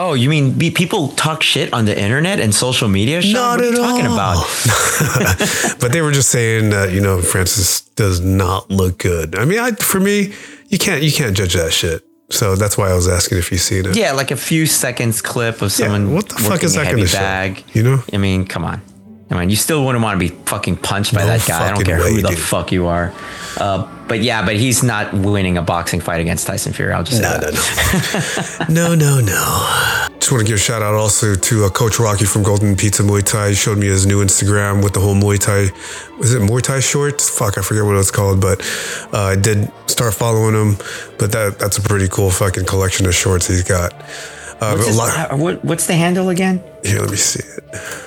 [0.00, 3.20] Oh, you mean people talk shit on the internet and social media?
[3.20, 3.32] Sean?
[3.32, 4.14] Not what are at you talking all.
[4.14, 5.76] about?
[5.80, 9.34] but they were just saying that you know Francis does not look good.
[9.34, 10.32] I mean, I, for me,
[10.68, 12.04] you can't you can't judge that shit.
[12.30, 13.96] So that's why I was asking if you've seen it.
[13.96, 16.08] Yeah, like a few seconds clip of someone.
[16.08, 17.18] Yeah, what the fuck is that gonna show?
[17.18, 17.64] bag?
[17.72, 18.02] You know?
[18.12, 18.80] I mean, come on.
[19.30, 21.68] I mean, you still wouldn't want to be fucking punched by No that guy.
[21.70, 22.38] I don't care way, who the dude.
[22.38, 23.12] fuck you are.
[23.58, 26.92] Uh, but yeah, but he's not winning a boxing fight against Tyson Fury.
[26.94, 28.66] I'll just say No, that.
[28.70, 30.08] no, no, no, no.
[30.18, 33.02] Just want to give a shout out also to uh, Coach Rocky from Golden Pizza
[33.02, 33.50] Muay Thai.
[33.50, 35.72] He showed me his new Instagram with the whole Muay Thai.
[36.18, 37.28] Was it Muay Thai shorts?
[37.28, 38.60] Fuck, I forget what it's called, but
[39.12, 40.76] uh, I did start following him.
[41.18, 43.92] But that that's a pretty cool fucking collection of shorts he's got.
[44.60, 46.62] Uh, What's, his- lot- uh, what- what's the handle again?
[46.82, 48.04] here, let me see it.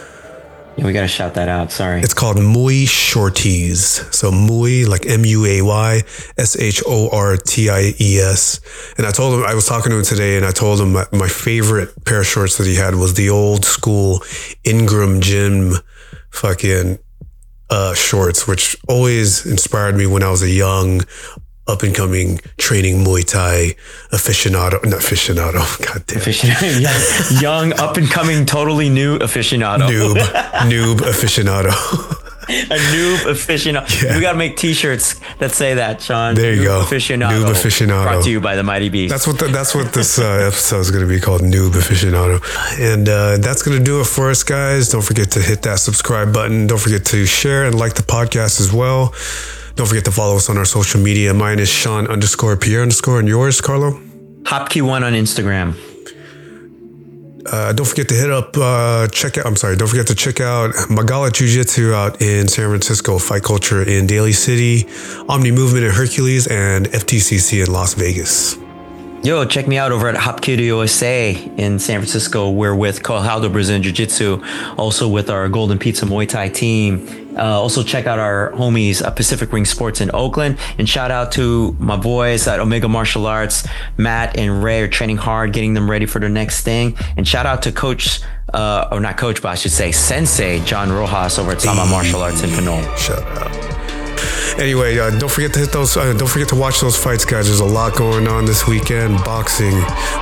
[0.81, 1.71] Yeah, we got to shout that out.
[1.71, 2.01] Sorry.
[2.01, 4.11] It's called Muay Shorties.
[4.11, 6.01] So Muay, like M U A Y
[6.39, 8.59] S H O R T I E S.
[8.97, 11.05] And I told him, I was talking to him today and I told him my,
[11.11, 14.23] my favorite pair of shorts that he had was the old school
[14.63, 15.73] Ingram Gym
[16.31, 16.97] fucking
[17.69, 21.01] uh, shorts, which always inspired me when I was a young,
[21.71, 23.75] up and coming training Muay Thai
[24.11, 24.83] aficionado.
[24.83, 25.61] Not aficionado.
[25.87, 26.19] God damn.
[26.19, 27.41] Aficionado.
[27.41, 29.87] young, young, up and coming, totally new aficionado.
[29.89, 30.17] Noob,
[30.69, 31.71] noob aficionado.
[32.49, 34.15] a noob aficionado.
[34.15, 36.35] We got to make T-shirts that say that, Sean.
[36.35, 36.81] There you Noob go.
[36.81, 37.43] Aficionado.
[37.43, 38.03] Noob aficionado.
[38.03, 39.11] Brought to you by the Mighty Beast.
[39.11, 42.41] That's what the, that's what this uh, episode is going to be called, Noob Aficionado,
[42.79, 44.89] and uh, that's going to do it for us, guys.
[44.89, 46.67] Don't forget to hit that subscribe button.
[46.67, 49.13] Don't forget to share and like the podcast as well.
[49.75, 51.33] Don't forget to follow us on our social media.
[51.33, 53.99] Mine is Sean underscore Pierre underscore, and yours, Carlo.
[54.43, 55.75] Hapki1 on Instagram.
[57.45, 60.39] Uh, don't forget to hit up, uh, check out, I'm sorry, don't forget to check
[60.39, 64.85] out Magala Jiu Jitsu out in San Francisco, Fight Culture in Daly City,
[65.27, 68.57] Omni Movement in Hercules, and FTCC in Las Vegas.
[69.23, 72.49] Yo, check me out over at Hapkido USA in San Francisco.
[72.49, 74.43] We're with Kohaldo Brazilian Jiu Jitsu,
[74.77, 77.20] also with our Golden Pizza Muay Thai team.
[77.35, 80.57] Uh, also, check out our homies at Pacific Ring Sports in Oakland.
[80.77, 83.67] And shout out to my boys at Omega Martial Arts.
[83.97, 86.95] Matt and Ray are training hard, getting them ready for their next thing.
[87.17, 88.21] And shout out to Coach,
[88.53, 92.21] uh, or not Coach, but I should say Sensei John Rojas over at Sama Martial
[92.21, 92.83] Arts in Pinole.
[92.97, 93.71] Shut up.
[94.57, 95.95] Anyway, uh, don't forget to hit those.
[95.95, 97.47] Uh, don't forget to watch those fights, guys.
[97.47, 99.73] There's a lot going on this weekend: boxing,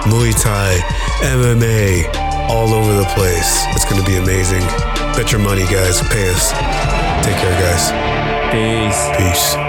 [0.06, 0.78] Muay Thai,
[1.26, 3.66] MMA, all over the place.
[3.70, 4.62] It's going to be amazing.
[5.16, 6.02] Bet your money, guys.
[6.10, 6.52] Pay us.
[7.24, 7.92] Take care, guys.
[8.52, 9.18] Peace.
[9.18, 9.69] Peace.